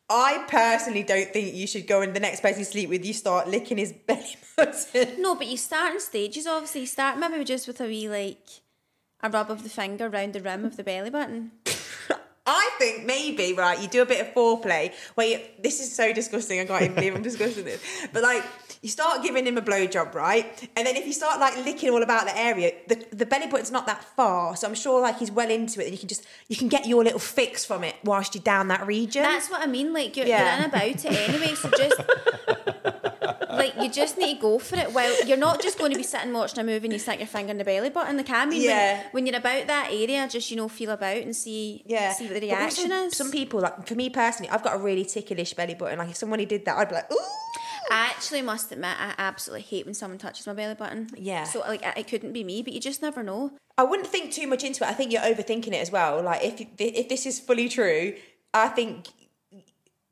I 0.10 0.46
personally 0.48 1.04
don't 1.04 1.32
think 1.34 1.54
you 1.54 1.68
should 1.68 1.86
go 1.86 2.02
and 2.02 2.14
the 2.14 2.20
next 2.20 2.42
person 2.42 2.60
you 2.60 2.66
sleep 2.66 2.90
with, 2.90 3.06
you 3.06 3.14
start 3.14 3.50
licking 3.50 3.78
his 3.78 3.92
belly 3.92 4.38
button. 4.56 5.22
No, 5.22 5.36
but 5.36 5.48
you 5.48 5.58
start 5.58 5.94
in 5.94 6.00
stages, 6.00 6.48
obviously. 6.48 6.82
You 6.82 6.88
start 6.88 7.20
maybe 7.20 7.44
just 7.44 7.68
with 7.68 7.82
a 7.82 7.86
wee, 7.86 8.08
like, 8.08 8.48
a 9.22 9.30
rub 9.30 9.52
of 9.52 9.64
the 9.64 9.70
finger 9.70 10.10
round 10.10 10.34
the 10.34 10.42
rim 10.42 10.64
of 10.64 10.78
the 10.78 10.84
belly 10.84 11.10
button. 11.10 11.52
I 12.46 12.70
think 12.80 13.06
maybe, 13.06 13.54
right, 13.54 13.82
you 13.82 13.90
do 13.90 14.02
a 14.02 14.06
bit 14.06 14.26
of 14.26 14.34
foreplay 14.34 14.94
where 15.16 15.28
you, 15.28 15.40
this 15.62 15.82
is 15.82 15.94
so 15.94 16.14
disgusting, 16.14 16.62
I 16.62 16.66
can't 16.66 16.84
even 16.84 16.96
believe 16.96 17.14
I'm 17.14 17.22
discussing 17.22 17.66
this. 17.66 17.84
But 18.14 18.24
like, 18.24 18.44
you 18.88 18.92
start 18.92 19.22
giving 19.22 19.46
him 19.46 19.58
a 19.58 19.62
blowjob, 19.62 20.14
right? 20.16 20.46
And 20.78 20.88
then 20.88 20.96
if 20.96 21.06
you 21.06 21.12
start 21.12 21.42
like 21.42 21.58
licking 21.66 21.90
all 21.90 22.02
about 22.02 22.24
the 22.26 22.38
area, 22.38 22.72
the, 22.88 22.96
the 23.12 23.26
belly 23.26 23.48
button's 23.48 23.70
not 23.70 23.86
that 23.88 24.02
far. 24.16 24.56
So 24.56 24.66
I'm 24.66 24.76
sure 24.76 25.02
like 25.02 25.18
he's 25.20 25.30
well 25.30 25.50
into 25.50 25.82
it 25.82 25.86
and 25.88 25.92
you 25.92 25.98
can 26.00 26.08
just, 26.08 26.26
you 26.48 26.56
can 26.56 26.70
get 26.70 26.86
your 26.88 27.04
little 27.04 27.20
fix 27.20 27.66
from 27.66 27.84
it 27.84 27.96
whilst 28.06 28.34
you're 28.34 28.44
down 28.44 28.70
that 28.70 28.88
region. 28.88 29.24
That's 29.24 29.50
what 29.50 29.62
I 29.62 29.66
mean. 29.68 29.92
Like, 29.92 30.16
you're, 30.16 30.26
Yeah. 30.26 30.56
you're 30.56 30.64
in 30.64 30.70
about 30.70 30.88
it 30.88 31.06
anyway. 31.06 31.54
So 31.56 31.70
just, 31.72 32.00
like, 33.50 33.74
you 33.82 33.90
just 33.90 34.18
need 34.18 34.36
to 34.36 34.42
go 34.42 34.60
for 34.60 34.78
it. 34.78 34.94
Well, 34.94 35.26
you're 35.26 35.38
not 35.38 35.62
just 35.62 35.78
going 35.78 35.92
to 35.92 35.98
be 35.98 36.04
sitting 36.04 36.32
watching 36.34 36.60
a 36.60 36.64
movie 36.64 36.86
and 36.88 36.94
you 36.94 37.00
stick 37.00 37.20
your 37.20 37.28
finger 37.28 37.52
in 37.52 37.58
the 37.58 37.64
belly 37.66 37.90
button. 37.90 38.24
I 38.30 38.46
mean, 38.46 38.62
Yeah. 38.62 38.98
when, 39.12 39.12
when 39.12 39.28
you're 39.28 39.38
about 39.38 39.68
that 39.68 39.90
area, 39.92 40.28
just, 40.30 40.50
you 40.50 40.58
know, 40.58 40.70
feel 40.70 40.92
about 40.92 41.18
and 41.18 41.36
see, 41.36 41.84
Yeah. 41.86 42.14
see 42.14 42.26
what 42.30 42.40
the 42.40 42.52
also 42.52 42.62
reaction 42.62 42.92
is. 42.92 43.18
Some 43.18 43.32
people, 43.32 43.60
like 43.60 43.86
for 43.88 43.96
me 43.96 44.10
personally, 44.10 44.50
I've 44.50 44.64
got 44.64 44.76
a 44.76 44.80
really 44.80 45.04
ticklish 45.06 45.54
belly 45.54 45.74
button. 45.74 45.98
Like 46.00 46.10
if 46.12 46.16
somebody 46.16 46.46
did 46.46 46.64
that, 46.66 46.78
I'd 46.78 46.90
be 46.90 46.96
like, 46.96 47.12
ooh. 47.12 47.18
I 47.90 48.08
actually 48.08 48.42
must 48.42 48.72
admit, 48.72 48.96
I 49.00 49.14
absolutely 49.18 49.64
hate 49.64 49.86
when 49.86 49.94
someone 49.94 50.18
touches 50.18 50.46
my 50.46 50.54
belly 50.54 50.76
button. 50.76 51.10
Yeah. 51.16 51.44
So, 51.46 51.60
like, 51.60 51.86
it 51.98 52.08
couldn't 52.08 52.34
be 52.34 52.44
me, 52.44 52.62
but 52.62 52.74
you 52.74 52.80
just 52.80 53.02
never 53.02 53.24
know. 53.24 53.54
I 53.78 53.84
wouldn't 53.84 54.08
think 54.08 54.32
too 54.32 54.48
much 54.48 54.64
into 54.64 54.84
it. 54.84 54.90
I 54.90 54.94
think 54.94 55.12
you're 55.12 55.22
overthinking 55.22 55.68
it 55.68 55.82
as 55.82 55.92
well. 55.92 56.22
Like 56.22 56.44
if 56.44 56.62
if 56.80 57.10
this 57.10 57.26
is 57.26 57.40
fully 57.40 57.70
true, 57.70 58.16
I 58.54 58.70
think 58.70 59.08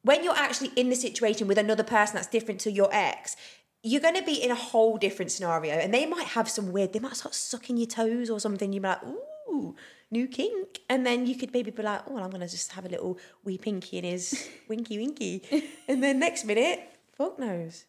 when 0.03 0.23
you're 0.23 0.37
actually 0.37 0.69
in 0.75 0.89
the 0.89 0.95
situation 0.95 1.47
with 1.47 1.57
another 1.57 1.83
person 1.83 2.15
that's 2.15 2.27
different 2.27 2.59
to 2.61 2.71
your 2.71 2.89
ex, 2.93 3.35
you're 3.81 4.01
going 4.01 4.15
to 4.15 4.23
be 4.23 4.35
in 4.35 4.51
a 4.51 4.55
whole 4.55 4.97
different 4.97 5.31
scenario, 5.31 5.73
and 5.73 5.91
they 5.91 6.05
might 6.05 6.27
have 6.27 6.47
some 6.47 6.71
weird. 6.71 6.93
They 6.93 6.99
might 6.99 7.15
start 7.15 7.33
sucking 7.33 7.77
your 7.77 7.87
toes 7.87 8.29
or 8.29 8.39
something. 8.39 8.71
You're 8.71 8.83
like, 8.83 9.03
ooh, 9.03 9.75
new 10.11 10.27
kink, 10.27 10.81
and 10.87 11.05
then 11.05 11.25
you 11.25 11.35
could 11.35 11.51
maybe 11.51 11.71
be 11.71 11.81
like, 11.81 12.01
oh, 12.07 12.13
well, 12.13 12.23
I'm 12.23 12.29
going 12.29 12.41
to 12.41 12.47
just 12.47 12.71
have 12.73 12.85
a 12.85 12.89
little 12.89 13.17
wee 13.43 13.57
pinky 13.57 13.97
in 13.97 14.03
his 14.03 14.47
winky 14.69 14.99
winky, 14.99 15.41
and 15.87 16.03
then 16.03 16.19
next 16.19 16.45
minute, 16.45 16.87
fuck 17.15 17.39
knows. 17.39 17.85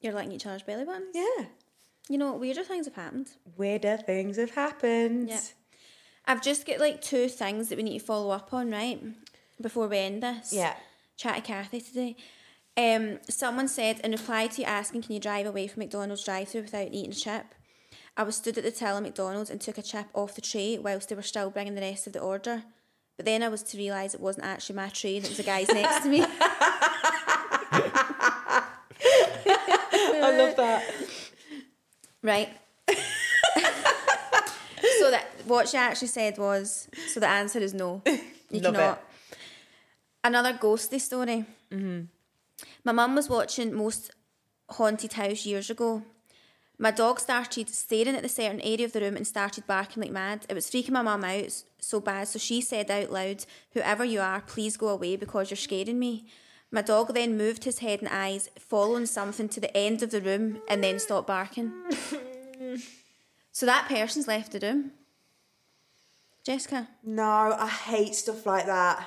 You're 0.00 0.12
licking 0.12 0.32
each 0.32 0.46
other's 0.46 0.62
belly 0.62 0.84
buttons. 0.84 1.10
Yeah, 1.14 1.46
You 2.08 2.18
know, 2.18 2.34
weirder 2.34 2.62
things 2.64 2.86
have 2.86 2.94
happened. 2.94 3.30
weirder 3.56 3.96
things 3.98 4.36
have 4.36 4.52
happened. 4.52 5.28
Yeah. 5.28 5.40
I've 6.26 6.42
just 6.42 6.66
got 6.66 6.78
like 6.78 7.00
two 7.00 7.28
things 7.28 7.68
that 7.68 7.76
we 7.76 7.82
need 7.82 7.98
to 7.98 8.04
follow 8.04 8.30
up 8.30 8.52
on, 8.52 8.70
right? 8.70 9.02
Before 9.60 9.88
we 9.88 9.98
end 9.98 10.22
this. 10.22 10.52
Yeah. 10.52 10.74
Chat 11.16 11.36
to 11.36 11.40
Kathy 11.40 11.80
today. 11.80 12.16
Um, 12.76 13.18
someone 13.28 13.66
said 13.66 13.98
in 14.04 14.12
reply 14.12 14.46
to 14.46 14.60
you 14.60 14.66
asking, 14.66 15.02
can 15.02 15.14
you 15.14 15.20
drive 15.20 15.46
away 15.46 15.66
from 15.66 15.80
McDonald's 15.80 16.24
drive-through 16.24 16.62
without 16.62 16.92
eating 16.92 17.10
a 17.10 17.14
chip? 17.14 17.46
I 18.16 18.22
was 18.22 18.36
stood 18.36 18.56
at 18.58 18.62
the 18.64 18.70
till 18.70 18.96
at 18.96 19.02
McDonald's 19.02 19.50
and 19.50 19.60
took 19.60 19.78
a 19.78 19.82
chip 19.82 20.06
off 20.14 20.34
the 20.36 20.40
tray 20.40 20.78
whilst 20.78 21.08
they 21.08 21.16
were 21.16 21.22
still 21.22 21.50
bringing 21.50 21.74
the 21.74 21.80
rest 21.80 22.06
of 22.06 22.12
the 22.12 22.20
order. 22.20 22.62
But 23.16 23.26
then 23.26 23.42
I 23.42 23.48
was 23.48 23.64
to 23.64 23.78
realise 23.78 24.14
it 24.14 24.20
wasn't 24.20 24.46
actually 24.46 24.76
my 24.76 24.90
tray 24.90 25.16
it 25.16 25.28
was 25.28 25.36
the 25.36 25.42
guy's 25.42 25.68
next 25.70 26.04
to 26.04 26.08
me. 26.08 26.24
I 30.20 30.36
love 30.36 30.56
that. 30.56 30.84
Right. 32.22 32.48
so 34.98 35.10
that 35.10 35.26
what 35.44 35.68
she 35.68 35.76
actually 35.76 36.08
said 36.08 36.38
was 36.38 36.88
so 37.08 37.20
the 37.20 37.28
answer 37.28 37.58
is 37.58 37.74
no. 37.74 38.02
You 38.50 38.60
Love 38.60 38.74
cannot. 38.74 39.04
Another 40.24 40.54
ghostly 40.58 40.98
story. 40.98 41.44
Mm-hmm. 41.70 42.04
My 42.82 42.92
mum 42.92 43.14
was 43.14 43.28
watching 43.28 43.74
Most 43.74 44.10
Haunted 44.70 45.12
House 45.12 45.44
years 45.44 45.68
ago. 45.68 46.02
My 46.78 46.90
dog 46.90 47.20
started 47.20 47.68
staring 47.68 48.14
at 48.14 48.22
the 48.22 48.28
certain 48.28 48.60
area 48.62 48.86
of 48.86 48.92
the 48.92 49.00
room 49.00 49.16
and 49.16 49.26
started 49.26 49.66
barking 49.66 50.02
like 50.02 50.12
mad. 50.12 50.46
It 50.48 50.54
was 50.54 50.70
freaking 50.70 50.92
my 50.92 51.02
mum 51.02 51.24
out 51.24 51.62
so 51.78 52.00
bad, 52.00 52.28
so 52.28 52.38
she 52.38 52.60
said 52.60 52.90
out 52.90 53.10
loud, 53.12 53.44
Whoever 53.72 54.04
you 54.04 54.20
are, 54.20 54.40
please 54.40 54.76
go 54.76 54.88
away 54.88 55.16
because 55.16 55.50
you're 55.50 55.56
scaring 55.56 55.98
me. 55.98 56.26
My 56.70 56.82
dog 56.82 57.14
then 57.14 57.38
moved 57.38 57.64
his 57.64 57.78
head 57.78 58.00
and 58.00 58.08
eyes, 58.10 58.50
following 58.58 59.06
something 59.06 59.48
to 59.48 59.60
the 59.60 59.74
end 59.76 60.02
of 60.02 60.10
the 60.10 60.20
room, 60.20 60.60
and 60.68 60.84
then 60.84 60.98
stopped 60.98 61.26
barking. 61.26 61.72
so 63.52 63.64
that 63.66 63.88
person's 63.88 64.28
left 64.28 64.52
the 64.52 64.60
room. 64.60 64.92
Jessica, 66.44 66.88
No, 67.04 67.24
I 67.58 67.68
hate 67.68 68.14
stuff 68.14 68.46
like 68.46 68.66
that. 68.66 69.06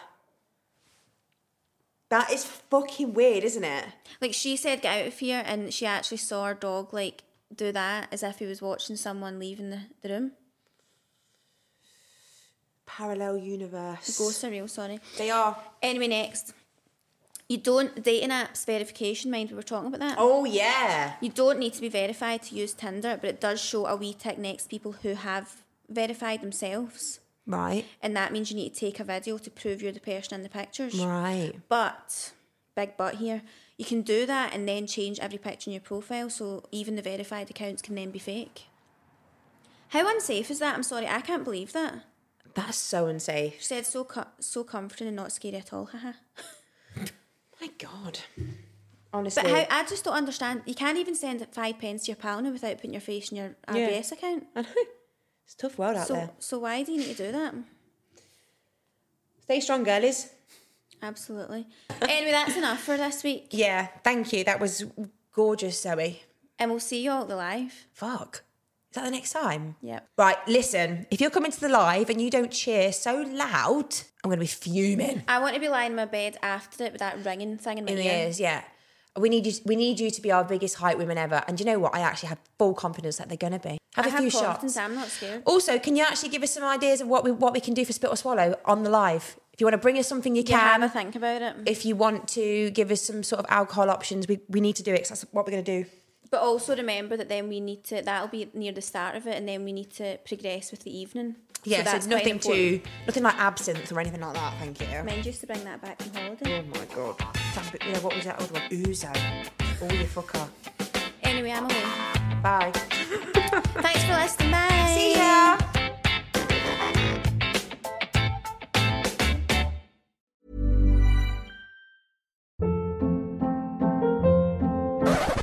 That 2.09 2.31
is 2.31 2.43
fucking 2.43 3.13
weird, 3.13 3.43
isn't 3.43 3.63
it? 3.63 3.85
like 4.19 4.33
she 4.33 4.57
said, 4.57 4.81
get 4.81 4.99
out 5.01 5.07
of 5.07 5.17
here, 5.19 5.43
and 5.45 5.73
she 5.73 5.85
actually 5.85 6.17
saw 6.17 6.45
her 6.45 6.53
dog 6.53 6.93
like 6.93 7.23
do 7.55 7.71
that 7.71 8.07
as 8.11 8.21
if 8.23 8.39
he 8.39 8.45
was 8.45 8.61
watching 8.61 8.95
someone 8.95 9.39
leaving 9.39 9.69
the, 9.69 9.81
the 10.01 10.09
room. 10.09 10.31
Parallel 12.85 13.37
universe. 13.37 14.17
Ghosts 14.17 14.43
are 14.43 14.49
real, 14.49 14.67
sorry. 14.67 14.99
They 15.17 15.29
are. 15.31 15.57
Anyway, 15.81 16.07
next. 16.07 16.53
You 17.51 17.57
don't 17.57 18.01
dating 18.01 18.29
apps 18.29 18.65
verification, 18.65 19.29
mind 19.29 19.49
we 19.49 19.57
were 19.57 19.61
talking 19.61 19.87
about 19.87 19.99
that. 19.99 20.15
Oh 20.17 20.45
yeah. 20.45 21.15
You 21.19 21.27
don't 21.27 21.59
need 21.59 21.73
to 21.73 21.81
be 21.81 21.89
verified 21.89 22.43
to 22.43 22.55
use 22.55 22.73
Tinder, 22.73 23.17
but 23.19 23.29
it 23.29 23.41
does 23.41 23.59
show 23.59 23.87
a 23.87 23.97
wee 23.97 24.13
tick 24.17 24.37
next 24.37 24.63
to 24.63 24.69
people 24.69 24.93
who 24.93 25.15
have 25.15 25.57
verified 25.89 26.41
themselves. 26.41 27.19
Right. 27.45 27.83
And 28.01 28.15
that 28.15 28.31
means 28.31 28.51
you 28.51 28.55
need 28.55 28.73
to 28.75 28.79
take 28.79 29.01
a 29.01 29.03
video 29.03 29.37
to 29.37 29.51
prove 29.51 29.81
you're 29.81 29.91
the 29.91 29.99
person 29.99 30.35
in 30.35 30.43
the 30.43 30.49
pictures. 30.49 30.97
Right. 30.97 31.51
But, 31.67 32.31
big 32.73 32.91
but 32.95 33.15
here, 33.15 33.41
you 33.77 33.83
can 33.83 34.01
do 34.01 34.25
that 34.25 34.53
and 34.53 34.65
then 34.65 34.87
change 34.87 35.19
every 35.19 35.37
picture 35.37 35.69
in 35.69 35.73
your 35.73 35.81
profile 35.81 36.29
so 36.29 36.63
even 36.71 36.95
the 36.95 37.01
verified 37.01 37.49
accounts 37.49 37.81
can 37.81 37.95
then 37.95 38.11
be 38.11 38.19
fake. 38.19 38.67
How 39.89 40.09
unsafe 40.09 40.51
is 40.51 40.59
that? 40.59 40.73
I'm 40.73 40.83
sorry, 40.83 41.05
I 41.05 41.19
can't 41.19 41.43
believe 41.43 41.73
that. 41.73 42.05
That's 42.53 42.77
so 42.77 43.07
unsafe. 43.07 43.55
She 43.57 43.65
said 43.65 43.85
so 43.85 44.05
co- 44.05 44.27
so 44.39 44.63
comforting 44.63 45.07
and 45.07 45.17
not 45.17 45.33
scary 45.33 45.57
at 45.57 45.73
all. 45.73 45.87
Haha. 45.87 46.13
My 47.61 47.69
God. 47.77 48.19
Honestly. 49.13 49.43
But 49.43 49.51
how 49.51 49.79
I 49.79 49.83
just 49.85 50.03
don't 50.03 50.13
understand. 50.15 50.63
You 50.65 50.73
can't 50.73 50.97
even 50.97 51.15
send 51.15 51.45
five 51.51 51.79
pence 51.79 52.03
to 52.05 52.11
your 52.11 52.15
pal 52.15 52.41
now 52.41 52.51
without 52.51 52.77
putting 52.77 52.93
your 52.93 53.01
face 53.01 53.29
in 53.31 53.37
your 53.37 53.55
Yeah. 53.73 53.87
Account. 54.11 54.47
I 54.55 54.61
know. 54.61 54.67
It's 55.45 55.53
a 55.55 55.57
tough 55.57 55.77
world 55.77 55.97
out 55.97 56.07
So 56.07 56.13
there. 56.13 56.29
so 56.39 56.59
why 56.59 56.81
do 56.83 56.91
you 56.93 56.99
need 56.99 57.15
to 57.17 57.25
do 57.25 57.31
that? 57.33 57.53
Stay 59.41 59.59
strong, 59.59 59.83
girlies. 59.83 60.29
Absolutely. 61.01 61.67
anyway, 62.01 62.31
that's 62.31 62.55
enough 62.55 62.79
for 62.81 62.95
this 62.95 63.23
week, 63.23 63.47
Yeah, 63.51 63.87
thank 64.03 64.31
you. 64.33 64.43
That 64.43 64.59
was 64.59 64.85
gorgeous, 65.33 65.81
Zoe. 65.81 66.21
and 66.59 66.69
we'll 66.71 66.79
see 66.79 67.03
you 67.03 67.11
all 67.11 67.23
at 67.23 67.27
the 67.27 67.35
live. 67.35 67.85
Fuck. 67.91 68.43
Is 68.91 68.95
that 68.95 69.05
the 69.05 69.11
next 69.11 69.31
time? 69.31 69.75
Yep. 69.81 70.07
Right, 70.17 70.35
listen. 70.47 71.07
If 71.09 71.21
you're 71.21 71.29
coming 71.29 71.51
to 71.51 71.59
the 71.61 71.69
live 71.69 72.09
and 72.09 72.21
you 72.21 72.29
don't 72.29 72.51
cheer 72.51 72.91
so 72.91 73.21
loud, 73.21 73.95
I'm 74.23 74.29
going 74.29 74.37
to 74.37 74.41
be 74.41 74.47
fuming. 74.47 75.23
I 75.29 75.39
want 75.39 75.55
to 75.55 75.61
be 75.61 75.69
lying 75.69 75.91
in 75.91 75.95
my 75.95 76.03
bed 76.05 76.35
after 76.43 76.83
it 76.83 76.91
with 76.91 76.99
that 76.99 77.23
ringing 77.23 77.57
thing 77.57 77.77
in 77.77 77.85
my 77.85 77.91
In 77.91 77.99
ears, 77.99 78.37
yeah. 78.39 78.63
We 79.17 79.29
need 79.29 79.45
you. 79.47 79.53
We 79.65 79.75
need 79.77 79.99
you 79.99 80.09
to 80.11 80.21
be 80.21 80.29
our 80.31 80.43
biggest 80.43 80.75
hype 80.75 80.97
women 80.97 81.17
ever. 81.17 81.41
And 81.47 81.57
you 81.59 81.65
know 81.65 81.79
what? 81.79 81.95
I 81.95 81.99
actually 81.99 82.29
have 82.29 82.39
full 82.57 82.73
confidence 82.73 83.17
that 83.17 83.27
they're 83.29 83.37
going 83.37 83.51
to 83.53 83.59
be. 83.59 83.77
Have 83.95 84.05
I 84.05 84.09
a 84.09 84.11
few 84.11 84.29
have 84.29 84.33
confidence. 84.33 84.73
shots. 84.75 84.77
I'm 84.77 84.95
not 84.95 85.07
scared. 85.09 85.43
Also, 85.45 85.79
can 85.79 85.95
you 85.97 86.03
actually 86.03 86.29
give 86.29 86.43
us 86.43 86.51
some 86.51 86.63
ideas 86.63 86.99
of 87.01 87.07
what 87.09 87.23
we 87.25 87.31
what 87.31 87.51
we 87.53 87.59
can 87.61 87.73
do 87.73 87.83
for 87.85 87.91
Spit 87.93 88.09
or 88.09 88.15
Swallow 88.17 88.55
on 88.65 88.83
the 88.83 88.89
live? 88.89 89.37
If 89.53 89.59
you 89.59 89.65
want 89.65 89.73
to 89.73 89.79
bring 89.79 89.97
us 89.97 90.07
something, 90.07 90.33
you 90.35 90.43
Yeah, 90.45 90.59
can. 90.59 90.81
have 90.81 90.89
a 90.89 90.93
think 90.93 91.15
about 91.15 91.41
it. 91.41 91.55
if 91.65 91.85
you 91.85 91.95
want 91.97 92.27
to 92.29 92.71
give 92.71 92.89
us 92.89 93.01
some 93.01 93.21
sort 93.23 93.39
of 93.39 93.45
alcohol 93.49 93.89
options, 93.89 94.27
we, 94.29 94.39
we 94.49 94.61
need 94.61 94.77
to 94.77 94.83
do 94.83 94.93
it 94.93 95.07
that's 95.09 95.23
what 95.31 95.45
we're 95.45 95.51
going 95.51 95.63
to 95.65 95.83
do. 95.83 95.89
But 96.31 96.41
also 96.41 96.75
remember 96.77 97.17
that 97.17 97.27
then 97.27 97.49
we 97.49 97.59
need 97.59 97.83
to. 97.85 98.01
That'll 98.01 98.29
be 98.29 98.49
near 98.53 98.71
the 98.71 98.81
start 98.81 99.15
of 99.17 99.27
it, 99.27 99.35
and 99.35 99.47
then 99.47 99.65
we 99.65 99.73
need 99.73 99.91
to 99.91 100.17
progress 100.25 100.71
with 100.71 100.83
the 100.83 100.97
evening. 100.97 101.35
Yeah, 101.65 101.79
so, 101.79 101.83
that's 101.83 101.97
it's 101.97 102.07
nothing 102.07 102.29
important. 102.29 102.83
too, 102.85 102.89
nothing 103.05 103.23
like 103.23 103.37
absinthe 103.37 103.91
or 103.91 103.99
anything 103.99 104.21
like 104.21 104.33
that. 104.33 104.53
Thank 104.57 104.79
you. 104.79 104.87
Mind 105.03 105.25
used 105.25 105.41
to 105.41 105.47
bring 105.47 105.63
that 105.65 105.81
back 105.81 106.01
from 106.01 106.13
holiday. 106.13 106.63
Oh 106.63 106.79
my 106.79 106.85
god. 106.95 107.19
That 107.19 107.71
bit- 107.73 107.83
yeah, 107.85 107.99
what 107.99 108.15
was 108.15 108.23
that 108.23 108.39
other 108.39 108.53
one? 108.53 108.61
Ouzo. 108.69 109.13
Oh, 109.81 109.93
you 109.93 110.05
fucker. 110.05 110.47
Anyway, 111.23 111.51
I'm 111.51 111.65
away. 111.65 111.83
Bye. 112.41 112.71
Thanks 113.81 114.03
for 114.05 114.13
listening. 114.13 114.51
Bye. 114.51 114.93
See 114.95 115.15
ya. 115.15 115.57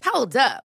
Hold 0.05 0.37
up. 0.37 0.68